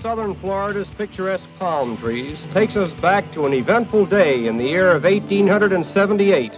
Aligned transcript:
Southern 0.00 0.34
Florida's 0.36 0.88
picturesque 0.88 1.46
palm 1.58 1.94
trees 1.98 2.38
takes 2.52 2.74
us 2.74 2.90
back 3.02 3.30
to 3.32 3.44
an 3.44 3.52
eventful 3.52 4.06
day 4.06 4.46
in 4.46 4.56
the 4.56 4.64
year 4.64 4.92
of 4.92 5.04
1878 5.04 6.50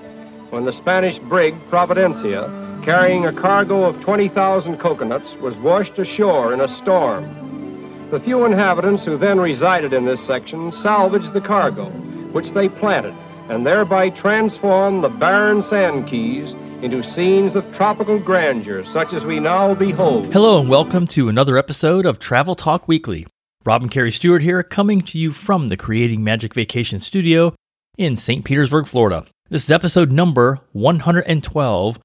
when 0.50 0.64
the 0.64 0.72
Spanish 0.72 1.18
brig 1.18 1.52
Providencia, 1.68 2.46
carrying 2.84 3.26
a 3.26 3.32
cargo 3.32 3.82
of 3.82 4.00
20,000 4.00 4.78
coconuts, 4.78 5.34
was 5.38 5.56
washed 5.56 5.98
ashore 5.98 6.54
in 6.54 6.60
a 6.60 6.68
storm. 6.68 8.08
The 8.12 8.20
few 8.20 8.44
inhabitants 8.44 9.04
who 9.04 9.16
then 9.16 9.40
resided 9.40 9.92
in 9.92 10.04
this 10.04 10.24
section 10.24 10.70
salvaged 10.70 11.32
the 11.32 11.40
cargo, 11.40 11.90
which 12.30 12.52
they 12.52 12.68
planted, 12.68 13.14
and 13.48 13.66
thereby 13.66 14.10
transformed 14.10 15.02
the 15.02 15.08
barren 15.08 15.64
sand 15.64 16.06
keys 16.06 16.54
into 16.80 17.02
scenes 17.02 17.56
of 17.56 17.72
tropical 17.72 18.20
grandeur 18.20 18.84
such 18.84 19.12
as 19.12 19.26
we 19.26 19.40
now 19.40 19.74
behold. 19.74 20.32
Hello 20.32 20.60
and 20.60 20.68
welcome 20.68 21.08
to 21.08 21.28
another 21.28 21.58
episode 21.58 22.06
of 22.06 22.20
Travel 22.20 22.54
Talk 22.54 22.86
Weekly. 22.86 23.26
Rob 23.64 23.82
and 23.82 23.90
Carrie 23.92 24.10
Stewart 24.10 24.42
here, 24.42 24.60
coming 24.64 25.02
to 25.02 25.18
you 25.18 25.30
from 25.30 25.68
the 25.68 25.76
Creating 25.76 26.24
Magic 26.24 26.52
Vacation 26.52 26.98
Studio 26.98 27.54
in 27.96 28.16
St. 28.16 28.44
Petersburg, 28.44 28.88
Florida. 28.88 29.24
This 29.50 29.62
is 29.62 29.70
episode 29.70 30.10
number 30.10 30.58
112, 30.72 32.00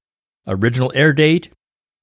original 0.46 0.92
air 0.94 1.12
date 1.12 1.50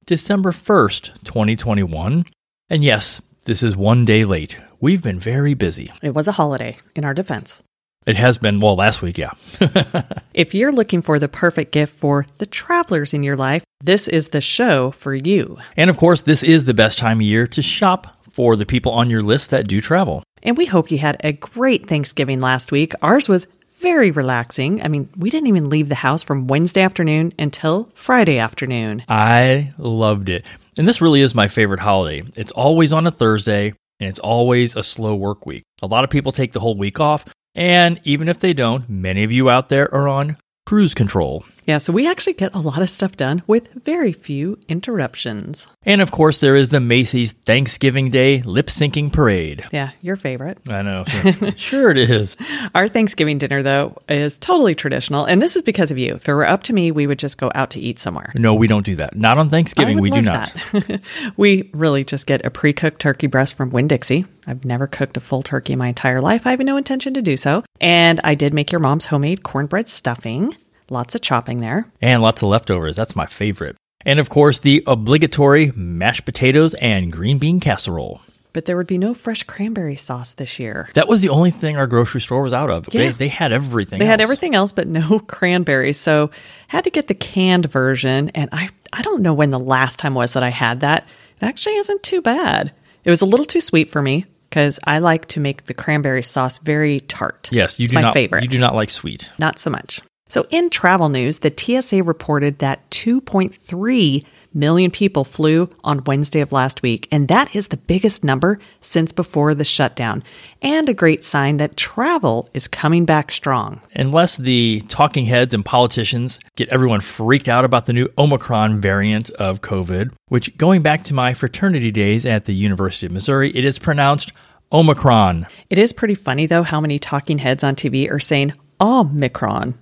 December 0.06 0.52
1st, 0.52 1.24
2021. 1.24 2.26
And 2.70 2.84
yes, 2.84 3.22
this 3.46 3.64
is 3.64 3.78
one 3.78 4.04
day 4.04 4.26
late. 4.26 4.58
We've 4.82 5.02
been 5.02 5.20
very 5.20 5.54
busy. 5.54 5.94
It 6.02 6.14
was 6.14 6.28
a 6.28 6.34
holiday, 6.34 6.78
in 6.94 7.06
our 7.06 7.14
defense. 7.14 7.64
It 8.06 8.18
has 8.18 8.38
been, 8.38 8.60
well, 8.60 8.76
last 8.76 9.02
week, 9.02 9.18
yeah. 9.18 9.32
If 10.34 10.54
you're 10.54 10.74
looking 10.74 11.02
for 11.02 11.18
the 11.18 11.30
perfect 11.30 11.72
gift 11.72 11.94
for 11.94 12.26
the 12.40 12.46
travelers 12.46 13.14
in 13.14 13.24
your 13.24 13.38
life, 13.38 13.64
this 13.82 14.10
is 14.10 14.30
the 14.30 14.42
show 14.42 14.92
for 14.92 15.16
you. 15.16 15.60
and 15.78 15.90
of 15.90 15.96
course, 15.96 16.22
this 16.22 16.44
is 16.44 16.66
the 16.66 16.74
best 16.74 16.98
time 16.98 17.20
of 17.20 17.22
year 17.22 17.48
to 17.48 17.62
shop 17.62 18.15
for 18.36 18.58
the 18.58 18.66
people 18.66 18.92
on 18.92 19.10
your 19.10 19.24
list 19.24 19.50
that 19.52 19.66
do 19.66 19.80
travel. 19.80 20.22
And 20.44 20.58
we 20.58 20.66
hope 20.66 20.92
you 20.92 20.98
had 20.98 21.16
a 21.24 21.32
great 21.32 21.88
Thanksgiving 21.88 22.42
last 22.42 22.70
week. 22.70 22.94
Ours 23.02 23.30
was 23.30 23.48
very 23.80 24.12
relaxing. 24.12 24.82
I 24.82 24.90
mean, 24.90 25.10
we 25.18 25.30
didn't 25.30 25.48
even 25.48 25.70
leave 25.70 25.88
the 25.88 25.96
house 25.96 26.22
from 26.22 26.48
Wednesday 26.48 26.82
afternoon 26.82 27.32
until 27.40 27.90
Friday 27.96 28.38
afternoon. 28.38 29.04
I 29.08 29.74
loved 29.78 30.28
it. 30.28 30.44
And 30.78 30.86
this 30.86 31.00
really 31.02 31.22
is 31.22 31.34
my 31.34 31.48
favorite 31.48 31.80
holiday. 31.80 32.24
It's 32.36 32.52
always 32.52 32.92
on 32.92 33.08
a 33.08 33.12
Thursday 33.12 33.74
and 34.00 34.10
it's 34.10 34.20
always 34.20 34.76
a 34.76 34.84
slow 34.84 35.16
work 35.16 35.46
week. 35.46 35.64
A 35.82 35.88
lot 35.88 36.04
of 36.04 36.10
people 36.10 36.34
take 36.34 36.52
the 36.52 36.60
whole 36.60 36.78
week 36.78 37.00
off. 37.00 37.24
And 37.54 38.02
even 38.04 38.28
if 38.28 38.42
they 38.42 38.52
don't, 38.52 38.90
many 38.90 39.24
of 39.24 39.32
you 39.32 39.50
out 39.50 39.70
there 39.70 39.94
are 39.96 40.10
on 40.10 40.36
cruise 40.66 40.94
control. 40.94 41.46
Yeah, 41.66 41.80
so 41.80 41.92
we 41.92 42.08
actually 42.08 42.34
get 42.34 42.54
a 42.54 42.60
lot 42.60 42.82
of 42.82 42.90
stuff 42.90 43.18
done 43.18 43.42
with 43.48 43.74
very 43.74 44.12
few 44.12 44.60
interruptions. 44.68 45.66
And 45.84 46.02
of 46.02 46.12
course, 46.12 46.38
there 46.38 46.56
is 46.56 46.70
the 46.70 46.80
Macy's 46.80 47.34
Thanksgiving 47.34 48.12
Day 48.12 48.42
lip 48.44 48.68
syncing 48.68 49.12
parade. 49.12 49.66
Yeah, 49.72 49.92
your 50.02 50.16
favorite. 50.16 50.60
I 50.70 50.84
know. 50.84 51.06
sure, 51.56 51.90
it 51.92 51.98
is. 51.98 52.38
Our 52.76 52.88
Thanksgiving 52.88 53.40
dinner, 53.40 53.64
though, 53.64 53.98
is 54.08 54.38
totally 54.38 54.76
traditional. 54.76 55.26
And 55.26 55.42
this 55.42 55.56
is 55.56 55.64
because 55.64 55.90
of 55.90 55.98
you. 55.98 56.16
If 56.16 56.30
it 56.30 56.34
were 56.34 56.48
up 56.48 56.64
to 56.64 56.74
me, 56.74 56.92
we 56.92 57.08
would 57.08 57.20
just 57.20 57.38
go 57.38 57.52
out 57.56 57.72
to 57.72 57.80
eat 57.80 57.98
somewhere. 57.98 58.32
No, 58.36 58.54
we 58.54 58.68
don't 58.68 58.86
do 58.86 58.96
that. 58.98 59.16
Not 59.16 59.38
on 59.38 59.50
Thanksgiving. 59.50 60.00
We 60.00 60.12
do 60.12 60.22
not. 60.22 60.54
we 61.38 61.70
really 61.74 62.04
just 62.04 62.28
get 62.28 62.46
a 62.46 62.52
pre 62.52 62.74
cooked 62.74 63.00
turkey 63.00 63.28
breast 63.28 63.56
from 63.56 63.72
Winn 63.72 63.88
Dixie. 63.88 64.26
I've 64.48 64.66
never 64.66 64.86
cooked 64.86 65.18
a 65.18 65.22
full 65.22 65.42
turkey 65.42 65.74
in 65.74 65.80
my 65.80 65.88
entire 65.88 66.22
life. 66.22 66.46
I 66.46 66.52
have 66.52 66.60
no 66.60 66.78
intention 66.78 67.16
to 67.16 67.22
do 67.22 67.38
so. 67.38 67.64
And 67.82 68.22
I 68.24 68.36
did 68.36 68.54
make 68.54 68.72
your 68.72 68.80
mom's 68.80 69.06
homemade 69.06 69.44
cornbread 69.44 69.88
stuffing. 69.88 70.56
Lots 70.90 71.16
of 71.16 71.22
chopping 71.22 71.60
there. 71.62 71.92
And 72.02 72.22
lots 72.22 72.42
of 72.42 72.50
leftovers. 72.50 72.96
That's 72.96 73.16
my 73.16 73.26
favorite. 73.26 73.76
And 74.06 74.20
of 74.20 74.30
course, 74.30 74.60
the 74.60 74.84
obligatory 74.86 75.72
mashed 75.76 76.26
potatoes 76.26 76.74
and 76.76 77.12
green 77.12 77.40
bean 77.40 77.60
casserole. 77.60 78.22
But 78.54 78.66
there 78.66 78.78
would 78.78 78.88
be 78.88 78.98
no 78.98 79.14
fresh 79.14 79.44
cranberry 79.44 79.96
sauce 79.98 80.34
this 80.34 80.60
year. 80.60 80.88
That 80.94 81.08
was 81.10 81.22
the 81.22 81.28
only 81.30 81.50
thing 81.52 81.76
our 81.76 81.88
grocery 81.88 82.22
store 82.22 82.42
was 82.42 82.54
out 82.54 82.70
of. 82.70 82.86
They, 82.86 83.06
Yeah. 83.08 83.12
they 83.12 83.28
had 83.28 83.52
everything. 83.52 84.00
They 84.00 84.06
had 84.06 84.22
else. 84.22 84.26
everything 84.26 84.56
else 84.56 84.72
but 84.72 84.88
no 84.88 85.20
cranberries. 85.28 86.00
So 86.00 86.30
had 86.68 86.84
to 86.86 86.90
get 86.90 87.08
the 87.08 87.16
canned 87.16 87.66
version. 87.66 88.30
And 88.36 88.50
I, 88.54 88.70
I 88.94 89.02
don't 89.02 89.22
know 89.24 89.34
when 89.34 89.50
the 89.50 89.60
last 89.60 90.00
time 90.00 90.14
was 90.14 90.34
that 90.34 90.44
I 90.44 90.50
had 90.50 90.82
that. 90.82 91.06
It 91.42 91.46
actually 91.46 91.76
isn't 91.76 92.04
too 92.04 92.22
bad. 92.22 92.72
It 93.04 93.10
was 93.10 93.22
a 93.22 93.26
little 93.26 93.46
too 93.46 93.60
sweet 93.60 93.90
for 93.90 94.02
me 94.02 94.26
because 94.50 94.80
I 94.86 95.00
like 95.00 95.26
to 95.30 95.42
make 95.42 95.66
the 95.66 95.74
cranberry 95.74 96.24
sauce 96.24 96.58
very 96.60 97.02
tart. 97.02 97.50
Yes, 97.52 97.78
you 97.78 97.84
it's 97.84 97.92
do 97.92 97.96
my 97.96 98.02
not. 98.04 98.14
favorite. 98.14 98.44
You 98.44 98.50
do 98.50 98.60
not 98.60 98.74
like 98.76 98.90
sweet. 98.90 99.30
Not 99.38 99.60
so 99.60 99.70
much. 99.70 100.00
So, 100.28 100.48
in 100.50 100.72
travel 100.72 101.10
news, 101.10 101.40
the 101.40 101.54
TSA 101.56 102.02
reported 102.02 102.58
that 102.58 102.90
2.3 102.90 104.26
million 104.56 104.90
people 104.90 105.24
flew 105.24 105.70
on 105.84 106.04
Wednesday 106.06 106.40
of 106.40 106.52
last 106.52 106.82
week, 106.82 107.08
and 107.12 107.28
that 107.28 107.56
is 107.56 107.68
the 107.68 107.78
biggest 107.78 108.24
number 108.24 108.58
since 108.82 109.12
before 109.12 109.54
the 109.54 109.64
shutdown, 109.64 110.24
and 110.64 110.90
a 110.90 110.96
great 110.96 111.24
sign 111.24 111.58
that 111.58 111.78
travel 111.78 112.50
is 112.56 112.68
coming 112.68 113.06
back 113.06 113.32
strong. 113.32 113.82
Unless 113.94 114.38
the 114.38 114.82
talking 114.88 115.26
heads 115.26 115.54
and 115.54 115.64
politicians 115.64 116.40
get 116.56 116.70
everyone 116.70 117.02
freaked 117.02 117.48
out 117.48 117.64
about 117.64 117.86
the 117.86 117.94
new 117.94 118.10
Omicron 118.18 118.82
variant 118.82 119.30
of 119.32 119.62
COVID, 119.62 120.12
which, 120.30 120.58
going 120.58 120.82
back 120.82 121.04
to 121.04 121.14
my 121.14 121.36
fraternity 121.36 121.92
days 121.92 122.26
at 122.26 122.46
the 122.46 122.56
University 122.56 123.06
of 123.06 123.12
Missouri, 123.12 123.56
it 123.56 123.64
is 123.64 123.78
pronounced 123.78 124.32
Omicron. 124.72 125.46
It 125.70 125.78
is 125.78 125.94
pretty 125.94 126.16
funny, 126.16 126.48
though, 126.48 126.64
how 126.64 126.82
many 126.82 126.98
talking 126.98 127.38
heads 127.38 127.64
on 127.64 127.76
TV 127.76 128.10
are 128.10 128.20
saying 128.20 128.54
Omicron. 128.82 129.78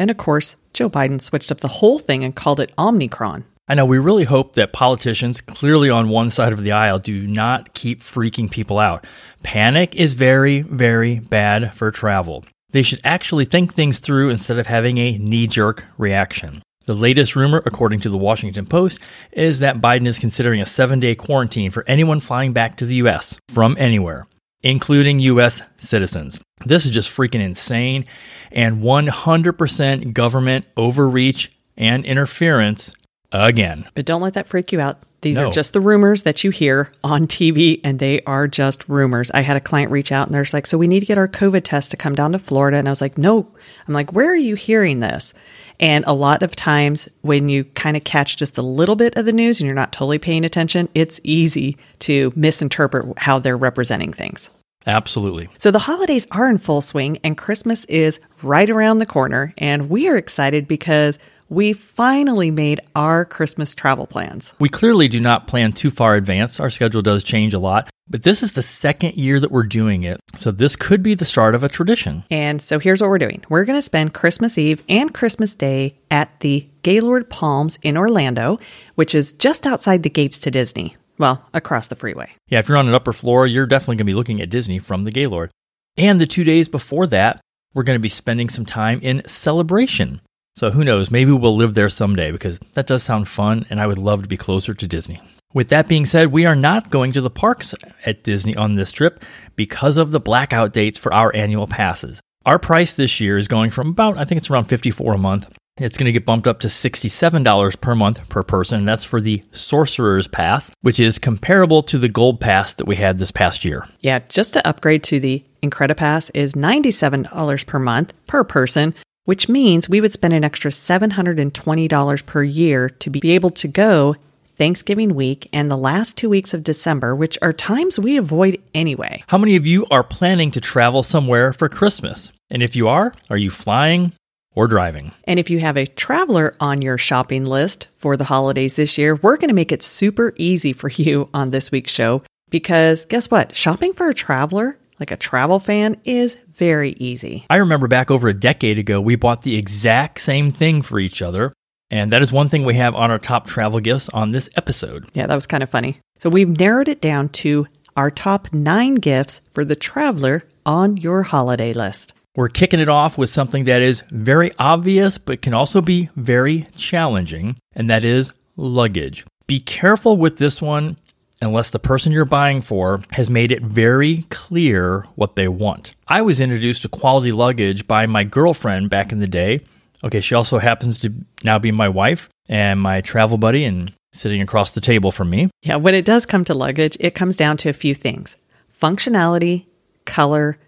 And 0.00 0.10
of 0.10 0.16
course, 0.16 0.56
Joe 0.72 0.88
Biden 0.88 1.20
switched 1.20 1.52
up 1.52 1.60
the 1.60 1.68
whole 1.68 1.98
thing 1.98 2.24
and 2.24 2.34
called 2.34 2.58
it 2.58 2.74
Omnicron. 2.76 3.44
I 3.68 3.74
know 3.74 3.84
we 3.84 3.98
really 3.98 4.24
hope 4.24 4.54
that 4.54 4.72
politicians, 4.72 5.42
clearly 5.42 5.90
on 5.90 6.08
one 6.08 6.30
side 6.30 6.54
of 6.54 6.62
the 6.62 6.72
aisle, 6.72 6.98
do 6.98 7.26
not 7.26 7.74
keep 7.74 8.02
freaking 8.02 8.50
people 8.50 8.78
out. 8.78 9.06
Panic 9.42 9.94
is 9.94 10.14
very, 10.14 10.62
very 10.62 11.18
bad 11.18 11.74
for 11.74 11.90
travel. 11.90 12.46
They 12.70 12.82
should 12.82 13.02
actually 13.04 13.44
think 13.44 13.74
things 13.74 13.98
through 13.98 14.30
instead 14.30 14.58
of 14.58 14.66
having 14.66 14.96
a 14.96 15.18
knee 15.18 15.46
jerk 15.46 15.84
reaction. 15.98 16.62
The 16.86 16.94
latest 16.94 17.36
rumor, 17.36 17.62
according 17.66 18.00
to 18.00 18.08
the 18.08 18.16
Washington 18.16 18.64
Post, 18.64 18.98
is 19.32 19.58
that 19.58 19.82
Biden 19.82 20.06
is 20.06 20.18
considering 20.18 20.62
a 20.62 20.66
seven 20.66 20.98
day 20.98 21.14
quarantine 21.14 21.70
for 21.70 21.84
anyone 21.86 22.20
flying 22.20 22.54
back 22.54 22.78
to 22.78 22.86
the 22.86 22.96
U.S. 22.96 23.36
from 23.50 23.76
anywhere, 23.78 24.26
including 24.62 25.18
U.S. 25.20 25.62
citizens. 25.76 26.40
This 26.64 26.84
is 26.84 26.90
just 26.90 27.08
freaking 27.08 27.40
insane 27.40 28.06
and 28.52 28.82
100% 28.82 30.12
government 30.12 30.66
overreach 30.76 31.52
and 31.76 32.04
interference 32.04 32.92
again. 33.32 33.88
But 33.94 34.04
don't 34.04 34.20
let 34.20 34.34
that 34.34 34.46
freak 34.46 34.72
you 34.72 34.80
out. 34.80 35.02
These 35.22 35.36
No. 35.36 35.48
are 35.48 35.52
just 35.52 35.72
the 35.74 35.80
rumors 35.80 36.22
that 36.22 36.42
you 36.44 36.50
hear 36.50 36.90
on 37.04 37.26
TV, 37.26 37.80
and 37.84 37.98
they 37.98 38.22
are 38.22 38.48
just 38.48 38.88
rumors. 38.88 39.30
I 39.32 39.42
had 39.42 39.56
a 39.56 39.60
client 39.60 39.90
reach 39.90 40.12
out 40.12 40.26
and 40.28 40.34
they're 40.34 40.42
just 40.44 40.54
like, 40.54 40.66
So 40.66 40.78
we 40.78 40.88
need 40.88 41.00
to 41.00 41.06
get 41.06 41.18
our 41.18 41.28
COVID 41.28 41.62
test 41.62 41.90
to 41.90 41.96
come 41.96 42.14
down 42.14 42.32
to 42.32 42.38
Florida. 42.38 42.78
And 42.78 42.88
I 42.88 42.90
was 42.90 43.00
like, 43.02 43.18
No. 43.18 43.46
I'm 43.86 43.94
like, 43.94 44.12
Where 44.12 44.30
are 44.30 44.36
you 44.36 44.54
hearing 44.54 45.00
this? 45.00 45.34
And 45.78 46.04
a 46.06 46.12
lot 46.12 46.42
of 46.42 46.54
times, 46.56 47.08
when 47.22 47.48
you 47.48 47.64
kind 47.64 47.96
of 47.96 48.04
catch 48.04 48.36
just 48.36 48.58
a 48.58 48.62
little 48.62 48.96
bit 48.96 49.16
of 49.16 49.24
the 49.24 49.32
news 49.32 49.60
and 49.60 49.66
you're 49.66 49.74
not 49.74 49.92
totally 49.92 50.18
paying 50.18 50.44
attention, 50.44 50.88
it's 50.94 51.20
easy 51.24 51.76
to 52.00 52.32
misinterpret 52.36 53.06
how 53.18 53.38
they're 53.38 53.56
representing 53.56 54.12
things. 54.12 54.50
Absolutely. 54.86 55.48
So 55.58 55.70
the 55.70 55.78
holidays 55.78 56.26
are 56.32 56.48
in 56.48 56.56
full 56.58 56.80
swing 56.80 57.18
and 57.22 57.36
Christmas 57.36 57.84
is 57.86 58.18
right 58.42 58.68
around 58.68 58.98
the 58.98 59.06
corner. 59.06 59.52
And 59.58 59.90
we 59.90 60.08
are 60.08 60.16
excited 60.16 60.66
because 60.66 61.18
we 61.50 61.72
finally 61.72 62.50
made 62.50 62.80
our 62.94 63.24
Christmas 63.24 63.74
travel 63.74 64.06
plans. 64.06 64.54
We 64.60 64.68
clearly 64.68 65.08
do 65.08 65.20
not 65.20 65.48
plan 65.48 65.72
too 65.72 65.90
far 65.90 66.14
advance. 66.14 66.60
Our 66.60 66.70
schedule 66.70 67.02
does 67.02 67.24
change 67.24 67.52
a 67.52 67.58
lot, 67.58 67.90
but 68.08 68.22
this 68.22 68.42
is 68.42 68.52
the 68.52 68.62
second 68.62 69.16
year 69.16 69.40
that 69.40 69.50
we're 69.50 69.64
doing 69.64 70.04
it. 70.04 70.20
So 70.38 70.52
this 70.52 70.76
could 70.76 71.02
be 71.02 71.14
the 71.14 71.24
start 71.24 71.56
of 71.56 71.64
a 71.64 71.68
tradition. 71.68 72.22
And 72.30 72.62
so 72.62 72.78
here's 72.78 73.02
what 73.02 73.10
we're 73.10 73.18
doing 73.18 73.44
we're 73.48 73.64
going 73.64 73.78
to 73.78 73.82
spend 73.82 74.14
Christmas 74.14 74.56
Eve 74.56 74.82
and 74.88 75.12
Christmas 75.12 75.54
Day 75.54 75.98
at 76.10 76.38
the 76.40 76.68
Gaylord 76.82 77.28
Palms 77.28 77.78
in 77.82 77.96
Orlando, 77.96 78.60
which 78.94 79.14
is 79.14 79.32
just 79.32 79.66
outside 79.66 80.04
the 80.04 80.08
gates 80.10 80.38
to 80.38 80.50
Disney. 80.50 80.96
Well, 81.18 81.44
across 81.52 81.88
the 81.88 81.96
freeway. 81.96 82.30
Yeah, 82.48 82.60
if 82.60 82.68
you're 82.68 82.78
on 82.78 82.88
an 82.88 82.94
upper 82.94 83.12
floor, 83.12 83.46
you're 83.46 83.66
definitely 83.66 83.96
going 83.96 84.06
to 84.06 84.12
be 84.12 84.14
looking 84.14 84.40
at 84.40 84.48
Disney 84.48 84.78
from 84.78 85.04
the 85.04 85.10
Gaylord. 85.10 85.50
And 85.98 86.18
the 86.18 86.26
two 86.26 86.44
days 86.44 86.68
before 86.68 87.06
that, 87.08 87.42
we're 87.74 87.82
going 87.82 87.98
to 87.98 88.00
be 88.00 88.08
spending 88.08 88.48
some 88.48 88.64
time 88.64 89.00
in 89.02 89.26
celebration. 89.26 90.22
So 90.60 90.70
who 90.70 90.84
knows, 90.84 91.10
maybe 91.10 91.32
we'll 91.32 91.56
live 91.56 91.72
there 91.72 91.88
someday 91.88 92.32
because 92.32 92.60
that 92.74 92.86
does 92.86 93.02
sound 93.02 93.28
fun 93.28 93.64
and 93.70 93.80
I 93.80 93.86
would 93.86 93.96
love 93.96 94.24
to 94.24 94.28
be 94.28 94.36
closer 94.36 94.74
to 94.74 94.86
Disney. 94.86 95.18
With 95.54 95.68
that 95.68 95.88
being 95.88 96.04
said, 96.04 96.26
we 96.26 96.44
are 96.44 96.54
not 96.54 96.90
going 96.90 97.12
to 97.12 97.22
the 97.22 97.30
parks 97.30 97.74
at 98.04 98.24
Disney 98.24 98.54
on 98.54 98.74
this 98.74 98.92
trip 98.92 99.24
because 99.56 99.96
of 99.96 100.10
the 100.10 100.20
blackout 100.20 100.74
dates 100.74 100.98
for 100.98 101.14
our 101.14 101.34
annual 101.34 101.66
passes. 101.66 102.20
Our 102.44 102.58
price 102.58 102.94
this 102.94 103.20
year 103.20 103.38
is 103.38 103.48
going 103.48 103.70
from 103.70 103.88
about, 103.88 104.18
I 104.18 104.26
think 104.26 104.38
it's 104.38 104.50
around 104.50 104.66
54 104.66 105.14
a 105.14 105.18
month. 105.18 105.50
It's 105.78 105.96
going 105.96 106.04
to 106.04 106.12
get 106.12 106.26
bumped 106.26 106.46
up 106.46 106.60
to 106.60 106.68
$67 106.68 107.80
per 107.80 107.94
month 107.94 108.28
per 108.28 108.42
person. 108.42 108.84
That's 108.84 109.04
for 109.04 109.22
the 109.22 109.42
Sorcerer's 109.52 110.28
Pass, 110.28 110.70
which 110.82 111.00
is 111.00 111.18
comparable 111.18 111.82
to 111.84 111.96
the 111.96 112.10
Gold 112.10 112.38
Pass 112.38 112.74
that 112.74 112.86
we 112.86 112.96
had 112.96 113.18
this 113.18 113.32
past 113.32 113.64
year. 113.64 113.88
Yeah, 114.00 114.18
just 114.28 114.52
to 114.52 114.68
upgrade 114.68 115.04
to 115.04 115.20
the 115.20 115.42
Incredipass 115.62 116.30
is 116.34 116.54
$97 116.54 117.66
per 117.66 117.78
month 117.78 118.12
per 118.26 118.44
person, 118.44 118.94
which 119.30 119.48
means 119.48 119.88
we 119.88 120.00
would 120.00 120.12
spend 120.12 120.34
an 120.34 120.42
extra 120.42 120.72
$720 120.72 122.26
per 122.26 122.42
year 122.42 122.88
to 122.88 123.08
be 123.08 123.30
able 123.30 123.50
to 123.50 123.68
go 123.68 124.16
Thanksgiving 124.56 125.14
week 125.14 125.48
and 125.52 125.70
the 125.70 125.76
last 125.76 126.18
two 126.18 126.28
weeks 126.28 126.52
of 126.52 126.64
December, 126.64 127.14
which 127.14 127.38
are 127.40 127.52
times 127.52 127.96
we 127.96 128.16
avoid 128.16 128.60
anyway. 128.74 129.22
How 129.28 129.38
many 129.38 129.54
of 129.54 129.64
you 129.64 129.86
are 129.88 130.02
planning 130.02 130.50
to 130.50 130.60
travel 130.60 131.04
somewhere 131.04 131.52
for 131.52 131.68
Christmas? 131.68 132.32
And 132.50 132.60
if 132.60 132.74
you 132.74 132.88
are, 132.88 133.14
are 133.30 133.36
you 133.36 133.50
flying 133.50 134.10
or 134.56 134.66
driving? 134.66 135.12
And 135.22 135.38
if 135.38 135.48
you 135.48 135.60
have 135.60 135.76
a 135.76 135.86
traveler 135.86 136.52
on 136.58 136.82
your 136.82 136.98
shopping 136.98 137.46
list 137.46 137.86
for 137.96 138.16
the 138.16 138.24
holidays 138.24 138.74
this 138.74 138.98
year, 138.98 139.14
we're 139.14 139.36
going 139.36 139.46
to 139.46 139.54
make 139.54 139.70
it 139.70 139.80
super 139.80 140.32
easy 140.38 140.72
for 140.72 140.88
you 140.96 141.30
on 141.32 141.52
this 141.52 141.70
week's 141.70 141.92
show 141.92 142.24
because 142.48 143.04
guess 143.04 143.30
what? 143.30 143.54
Shopping 143.54 143.92
for 143.92 144.08
a 144.08 144.12
traveler 144.12 144.76
like 145.00 145.10
a 145.10 145.16
travel 145.16 145.58
fan 145.58 145.96
is 146.04 146.36
very 146.52 146.92
easy. 146.92 147.46
I 147.50 147.56
remember 147.56 147.88
back 147.88 148.10
over 148.10 148.28
a 148.28 148.34
decade 148.34 148.78
ago, 148.78 149.00
we 149.00 149.16
bought 149.16 149.42
the 149.42 149.56
exact 149.56 150.20
same 150.20 150.50
thing 150.50 150.82
for 150.82 151.00
each 151.00 151.22
other. 151.22 151.52
And 151.90 152.12
that 152.12 152.22
is 152.22 152.32
one 152.32 152.48
thing 152.48 152.64
we 152.64 152.74
have 152.74 152.94
on 152.94 153.10
our 153.10 153.18
top 153.18 153.46
travel 153.46 153.80
gifts 153.80 154.08
on 154.10 154.30
this 154.30 154.48
episode. 154.56 155.10
Yeah, 155.14 155.26
that 155.26 155.34
was 155.34 155.48
kind 155.48 155.62
of 155.62 155.70
funny. 155.70 155.98
So 156.18 156.30
we've 156.30 156.48
narrowed 156.48 156.88
it 156.88 157.00
down 157.00 157.30
to 157.30 157.66
our 157.96 158.10
top 158.10 158.52
nine 158.52 158.96
gifts 158.96 159.40
for 159.50 159.64
the 159.64 159.74
traveler 159.74 160.44
on 160.64 160.96
your 160.98 161.24
holiday 161.24 161.72
list. 161.72 162.12
We're 162.36 162.48
kicking 162.48 162.78
it 162.78 162.88
off 162.88 163.18
with 163.18 163.28
something 163.28 163.64
that 163.64 163.82
is 163.82 164.04
very 164.10 164.52
obvious, 164.56 165.18
but 165.18 165.42
can 165.42 165.52
also 165.52 165.80
be 165.80 166.10
very 166.14 166.68
challenging, 166.76 167.56
and 167.74 167.90
that 167.90 168.04
is 168.04 168.30
luggage. 168.56 169.26
Be 169.48 169.58
careful 169.58 170.16
with 170.16 170.38
this 170.38 170.62
one 170.62 170.96
unless 171.40 171.70
the 171.70 171.78
person 171.78 172.12
you're 172.12 172.24
buying 172.24 172.62
for 172.62 173.02
has 173.12 173.30
made 173.30 173.52
it 173.52 173.62
very 173.62 174.26
clear 174.30 175.06
what 175.14 175.36
they 175.36 175.48
want. 175.48 175.94
I 176.08 176.22
was 176.22 176.40
introduced 176.40 176.82
to 176.82 176.88
quality 176.88 177.32
luggage 177.32 177.86
by 177.86 178.06
my 178.06 178.24
girlfriend 178.24 178.90
back 178.90 179.12
in 179.12 179.20
the 179.20 179.26
day. 179.26 179.60
Okay, 180.02 180.20
she 180.20 180.34
also 180.34 180.58
happens 180.58 180.98
to 180.98 181.12
now 181.42 181.58
be 181.58 181.72
my 181.72 181.88
wife 181.88 182.28
and 182.48 182.80
my 182.80 183.00
travel 183.00 183.38
buddy 183.38 183.64
and 183.64 183.92
sitting 184.12 184.40
across 184.40 184.74
the 184.74 184.80
table 184.80 185.12
from 185.12 185.30
me. 185.30 185.50
Yeah, 185.62 185.76
when 185.76 185.94
it 185.94 186.04
does 186.04 186.26
come 186.26 186.44
to 186.46 186.54
luggage, 186.54 186.96
it 187.00 187.14
comes 187.14 187.36
down 187.36 187.56
to 187.58 187.68
a 187.68 187.74
few 187.74 187.94
things 187.94 188.36
functionality, 188.80 189.66
color, 190.06 190.58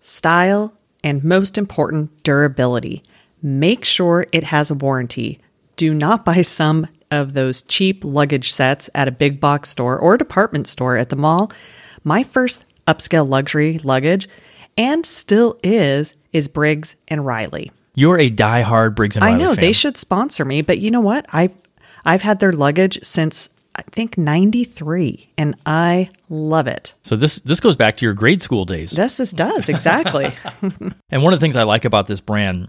style, 0.00 0.72
and 1.04 1.24
most 1.24 1.56
important, 1.56 2.22
durability. 2.22 3.02
Make 3.42 3.84
sure 3.84 4.26
it 4.32 4.44
has 4.44 4.70
a 4.70 4.74
warranty. 4.74 5.40
Do 5.76 5.94
not 5.94 6.24
buy 6.24 6.42
some 6.42 6.88
of 7.10 7.32
those 7.32 7.62
cheap 7.62 8.04
luggage 8.04 8.52
sets 8.52 8.88
at 8.94 9.08
a 9.08 9.12
big 9.12 9.40
box 9.40 9.68
store 9.70 9.98
or 9.98 10.16
department 10.16 10.66
store 10.66 10.96
at 10.96 11.08
the 11.08 11.16
mall, 11.16 11.52
my 12.04 12.22
first 12.22 12.64
upscale 12.86 13.28
luxury 13.28 13.78
luggage, 13.78 14.28
and 14.76 15.04
still 15.04 15.58
is, 15.62 16.14
is 16.32 16.48
Briggs 16.48 16.96
and 17.08 17.26
Riley. 17.26 17.70
You're 17.94 18.18
a 18.18 18.30
die-hard 18.30 18.94
Briggs 18.94 19.16
and 19.16 19.24
I 19.24 19.28
Riley 19.32 19.42
I 19.42 19.46
know 19.46 19.54
fan. 19.54 19.64
they 19.64 19.72
should 19.72 19.96
sponsor 19.96 20.44
me, 20.44 20.62
but 20.62 20.78
you 20.78 20.90
know 20.90 21.00
what? 21.00 21.26
I've 21.32 21.54
I've 22.04 22.22
had 22.22 22.38
their 22.38 22.52
luggage 22.52 22.98
since 23.02 23.50
I 23.74 23.82
think 23.82 24.16
93 24.16 25.32
and 25.36 25.54
I 25.66 26.10
love 26.28 26.66
it. 26.66 26.94
So 27.02 27.16
this 27.16 27.40
this 27.40 27.60
goes 27.60 27.76
back 27.76 27.96
to 27.98 28.04
your 28.06 28.14
grade 28.14 28.42
school 28.42 28.64
days. 28.64 28.92
This 28.92 29.16
this 29.16 29.32
does 29.32 29.68
exactly. 29.68 30.32
And 31.10 31.22
one 31.22 31.32
of 31.32 31.40
the 31.40 31.44
things 31.44 31.56
I 31.56 31.64
like 31.64 31.84
about 31.84 32.06
this 32.06 32.20
brand 32.20 32.68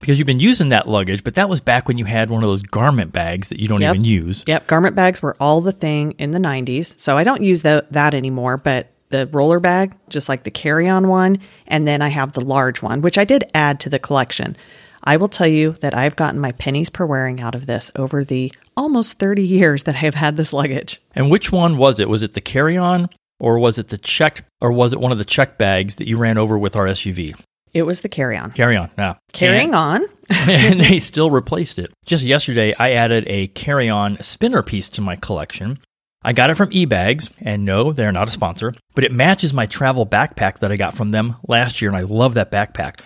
because 0.00 0.18
you've 0.18 0.26
been 0.26 0.40
using 0.40 0.68
that 0.70 0.88
luggage, 0.88 1.24
but 1.24 1.34
that 1.34 1.48
was 1.48 1.60
back 1.60 1.88
when 1.88 1.98
you 1.98 2.04
had 2.04 2.30
one 2.30 2.42
of 2.42 2.48
those 2.48 2.62
garment 2.62 3.12
bags 3.12 3.48
that 3.48 3.60
you 3.60 3.68
don't 3.68 3.80
Yep. 3.80 3.94
even 3.94 4.04
use. 4.04 4.44
Yep, 4.46 4.66
garment 4.66 4.94
bags 4.96 5.20
were 5.22 5.36
all 5.40 5.60
the 5.60 5.72
thing 5.72 6.14
in 6.18 6.30
the 6.30 6.38
90s. 6.38 6.94
So 6.98 7.18
I 7.18 7.24
don't 7.24 7.42
use 7.42 7.62
tho- 7.62 7.82
that 7.90 8.14
anymore, 8.14 8.56
but 8.56 8.90
the 9.10 9.26
roller 9.32 9.58
bag, 9.60 9.94
just 10.08 10.28
like 10.28 10.44
the 10.44 10.50
carry 10.50 10.88
on 10.88 11.08
one, 11.08 11.38
and 11.66 11.88
then 11.88 12.02
I 12.02 12.08
have 12.08 12.32
the 12.32 12.42
large 12.44 12.82
one, 12.82 13.00
which 13.00 13.18
I 13.18 13.24
did 13.24 13.44
add 13.54 13.80
to 13.80 13.88
the 13.88 13.98
collection. 13.98 14.56
I 15.02 15.16
will 15.16 15.28
tell 15.28 15.46
you 15.46 15.72
that 15.80 15.96
I've 15.96 16.16
gotten 16.16 16.38
my 16.40 16.52
pennies 16.52 16.90
per 16.90 17.06
wearing 17.06 17.40
out 17.40 17.54
of 17.54 17.66
this 17.66 17.90
over 17.96 18.24
the 18.24 18.52
almost 18.76 19.18
30 19.18 19.42
years 19.42 19.84
that 19.84 19.96
I've 20.02 20.14
had 20.16 20.36
this 20.36 20.52
luggage. 20.52 21.00
And 21.14 21.30
which 21.30 21.50
one 21.50 21.76
was 21.78 21.98
it? 21.98 22.08
Was 22.08 22.22
it 22.22 22.34
the 22.34 22.40
carry-on 22.40 23.08
or 23.40 23.58
was 23.58 23.78
it 23.78 23.88
the 23.88 23.96
check 23.98 24.44
or 24.60 24.70
was 24.72 24.92
it 24.92 25.00
one 25.00 25.12
of 25.12 25.18
the 25.18 25.24
check 25.24 25.56
bags 25.56 25.96
that 25.96 26.08
you 26.08 26.18
ran 26.18 26.36
over 26.36 26.58
with 26.58 26.76
our 26.76 26.86
SUV? 26.86 27.34
It 27.74 27.82
was 27.82 28.00
the 28.00 28.08
carry 28.08 28.36
on. 28.36 28.52
Carry-on. 28.52 28.90
Yeah. 28.96 29.14
Carrying 29.32 29.74
on. 29.74 30.04
and 30.30 30.80
they 30.80 31.00
still 31.00 31.30
replaced 31.30 31.78
it. 31.78 31.92
Just 32.04 32.24
yesterday, 32.24 32.74
I 32.78 32.92
added 32.92 33.24
a 33.26 33.48
carry 33.48 33.88
on 33.88 34.18
spinner 34.22 34.62
piece 34.62 34.88
to 34.90 35.00
my 35.00 35.16
collection. 35.16 35.78
I 36.22 36.32
got 36.32 36.50
it 36.50 36.56
from 36.56 36.70
eBags, 36.70 37.30
and 37.40 37.64
no, 37.64 37.92
they're 37.92 38.12
not 38.12 38.28
a 38.28 38.32
sponsor, 38.32 38.74
but 38.94 39.04
it 39.04 39.12
matches 39.12 39.54
my 39.54 39.66
travel 39.66 40.04
backpack 40.04 40.58
that 40.58 40.72
I 40.72 40.76
got 40.76 40.96
from 40.96 41.12
them 41.12 41.36
last 41.46 41.80
year, 41.80 41.90
and 41.90 41.96
I 41.96 42.02
love 42.02 42.34
that 42.34 42.50
backpack. 42.50 43.00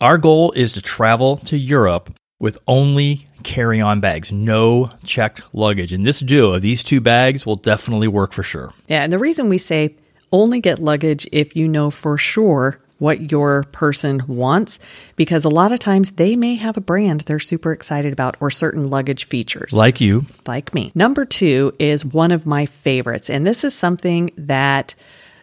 Our 0.00 0.18
goal 0.18 0.52
is 0.52 0.72
to 0.72 0.82
travel 0.82 1.36
to 1.38 1.58
Europe 1.58 2.12
with 2.40 2.58
only 2.66 3.28
carry 3.42 3.80
on 3.80 4.00
bags, 4.00 4.32
no 4.32 4.90
checked 5.04 5.42
luggage. 5.52 5.92
And 5.92 6.06
this 6.06 6.20
duo, 6.20 6.54
of 6.54 6.62
these 6.62 6.82
two 6.82 7.00
bags, 7.00 7.46
will 7.46 7.56
definitely 7.56 8.08
work 8.08 8.32
for 8.32 8.42
sure. 8.42 8.72
Yeah, 8.88 9.02
and 9.02 9.12
the 9.12 9.18
reason 9.18 9.48
we 9.48 9.58
say 9.58 9.96
only 10.32 10.60
get 10.60 10.78
luggage 10.78 11.28
if 11.30 11.54
you 11.54 11.68
know 11.68 11.90
for 11.90 12.18
sure 12.18 12.80
what 13.04 13.30
your 13.30 13.64
person 13.64 14.22
wants, 14.26 14.78
because 15.14 15.44
a 15.44 15.50
lot 15.50 15.72
of 15.72 15.78
times 15.78 16.12
they 16.12 16.34
may 16.36 16.54
have 16.54 16.78
a 16.78 16.80
brand 16.80 17.20
they're 17.20 17.38
super 17.38 17.70
excited 17.70 18.12
about 18.12 18.34
or 18.40 18.50
certain 18.50 18.88
luggage 18.88 19.26
features. 19.26 19.74
Like 19.74 20.00
you, 20.00 20.24
like 20.46 20.72
me. 20.72 20.90
Number 20.94 21.26
two 21.26 21.72
is 21.78 22.02
one 22.02 22.32
of 22.32 22.46
my 22.46 22.64
favorites, 22.64 23.28
and 23.28 23.46
this 23.46 23.62
is 23.62 23.74
something 23.74 24.30
that 24.38 24.94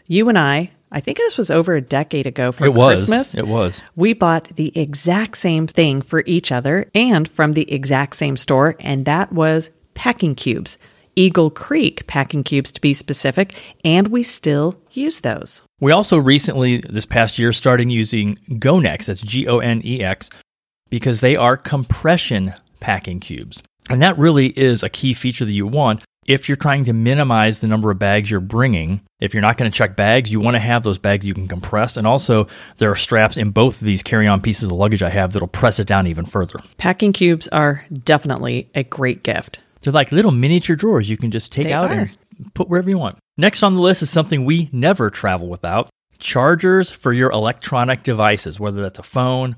you 0.07 0.27
and 0.27 0.39
I, 0.39 0.71
I 0.91 0.99
think 0.99 1.19
this 1.19 1.37
was 1.37 1.51
over 1.51 1.75
a 1.75 1.81
decade 1.81 2.25
ago 2.25 2.51
for 2.51 2.65
it 2.65 2.73
was. 2.73 3.05
Christmas. 3.05 3.35
It 3.35 3.47
was. 3.47 3.81
We 3.95 4.13
bought 4.13 4.49
the 4.55 4.77
exact 4.77 5.37
same 5.37 5.67
thing 5.67 6.01
for 6.01 6.23
each 6.25 6.51
other 6.51 6.89
and 6.95 7.29
from 7.29 7.53
the 7.53 7.71
exact 7.71 8.15
same 8.15 8.35
store, 8.35 8.75
and 8.79 9.05
that 9.05 9.31
was 9.31 9.69
packing 9.93 10.35
cubes. 10.35 10.77
Eagle 11.15 11.51
Creek 11.51 12.07
packing 12.07 12.43
cubes 12.43 12.71
to 12.71 12.81
be 12.81 12.93
specific, 12.93 13.53
and 13.85 14.07
we 14.07 14.23
still 14.23 14.81
use 14.91 15.19
those. 15.19 15.61
We 15.81 15.91
also 15.91 16.17
recently, 16.17 16.77
this 16.77 17.05
past 17.05 17.37
year, 17.39 17.51
started 17.51 17.91
using 17.91 18.35
Gonex, 18.51 19.05
that's 19.05 19.19
G 19.21 19.47
O 19.47 19.57
N 19.57 19.81
E 19.83 20.01
X, 20.03 20.29
because 20.89 21.19
they 21.21 21.35
are 21.35 21.57
compression 21.57 22.53
packing 22.79 23.19
cubes. 23.19 23.61
And 23.89 24.01
that 24.01 24.17
really 24.17 24.47
is 24.57 24.83
a 24.83 24.89
key 24.89 25.13
feature 25.13 25.43
that 25.43 25.51
you 25.51 25.65
want 25.67 26.03
if 26.27 26.47
you're 26.47 26.55
trying 26.55 26.83
to 26.83 26.93
minimize 26.93 27.61
the 27.61 27.67
number 27.67 27.89
of 27.89 27.97
bags 27.97 28.29
you're 28.29 28.39
bringing. 28.39 29.01
If 29.19 29.33
you're 29.33 29.41
not 29.41 29.57
going 29.57 29.71
to 29.71 29.75
check 29.75 29.95
bags, 29.95 30.31
you 30.31 30.39
want 30.39 30.53
to 30.55 30.59
have 30.59 30.83
those 30.83 30.99
bags 30.99 31.25
you 31.25 31.33
can 31.33 31.47
compress. 31.47 31.97
And 31.97 32.05
also, 32.05 32.47
there 32.77 32.91
are 32.91 32.95
straps 32.95 33.35
in 33.37 33.49
both 33.49 33.81
of 33.81 33.87
these 33.87 34.03
carry 34.03 34.27
on 34.27 34.39
pieces 34.39 34.67
of 34.67 34.73
luggage 34.73 35.01
I 35.01 35.09
have 35.09 35.33
that'll 35.33 35.47
press 35.47 35.79
it 35.79 35.87
down 35.87 36.05
even 36.05 36.27
further. 36.27 36.59
Packing 36.77 37.11
cubes 37.11 37.47
are 37.47 37.85
definitely 38.03 38.69
a 38.75 38.83
great 38.83 39.23
gift. 39.23 39.59
They're 39.81 39.91
like 39.91 40.11
little 40.11 40.31
miniature 40.31 40.75
drawers 40.75 41.09
you 41.09 41.17
can 41.17 41.31
just 41.31 41.51
take 41.51 41.65
They 41.65 41.73
out 41.73 41.89
are. 41.89 41.93
and 41.93 42.11
put 42.53 42.69
wherever 42.69 42.89
you 42.89 42.97
want. 42.97 43.17
Next 43.37 43.63
on 43.63 43.75
the 43.75 43.81
list 43.81 44.01
is 44.01 44.09
something 44.09 44.45
we 44.45 44.69
never 44.71 45.09
travel 45.09 45.47
without 45.47 45.89
chargers 46.19 46.89
for 46.89 47.11
your 47.11 47.31
electronic 47.31 48.03
devices, 48.03 48.59
whether 48.59 48.81
that's 48.81 48.99
a 48.99 49.03
phone, 49.03 49.55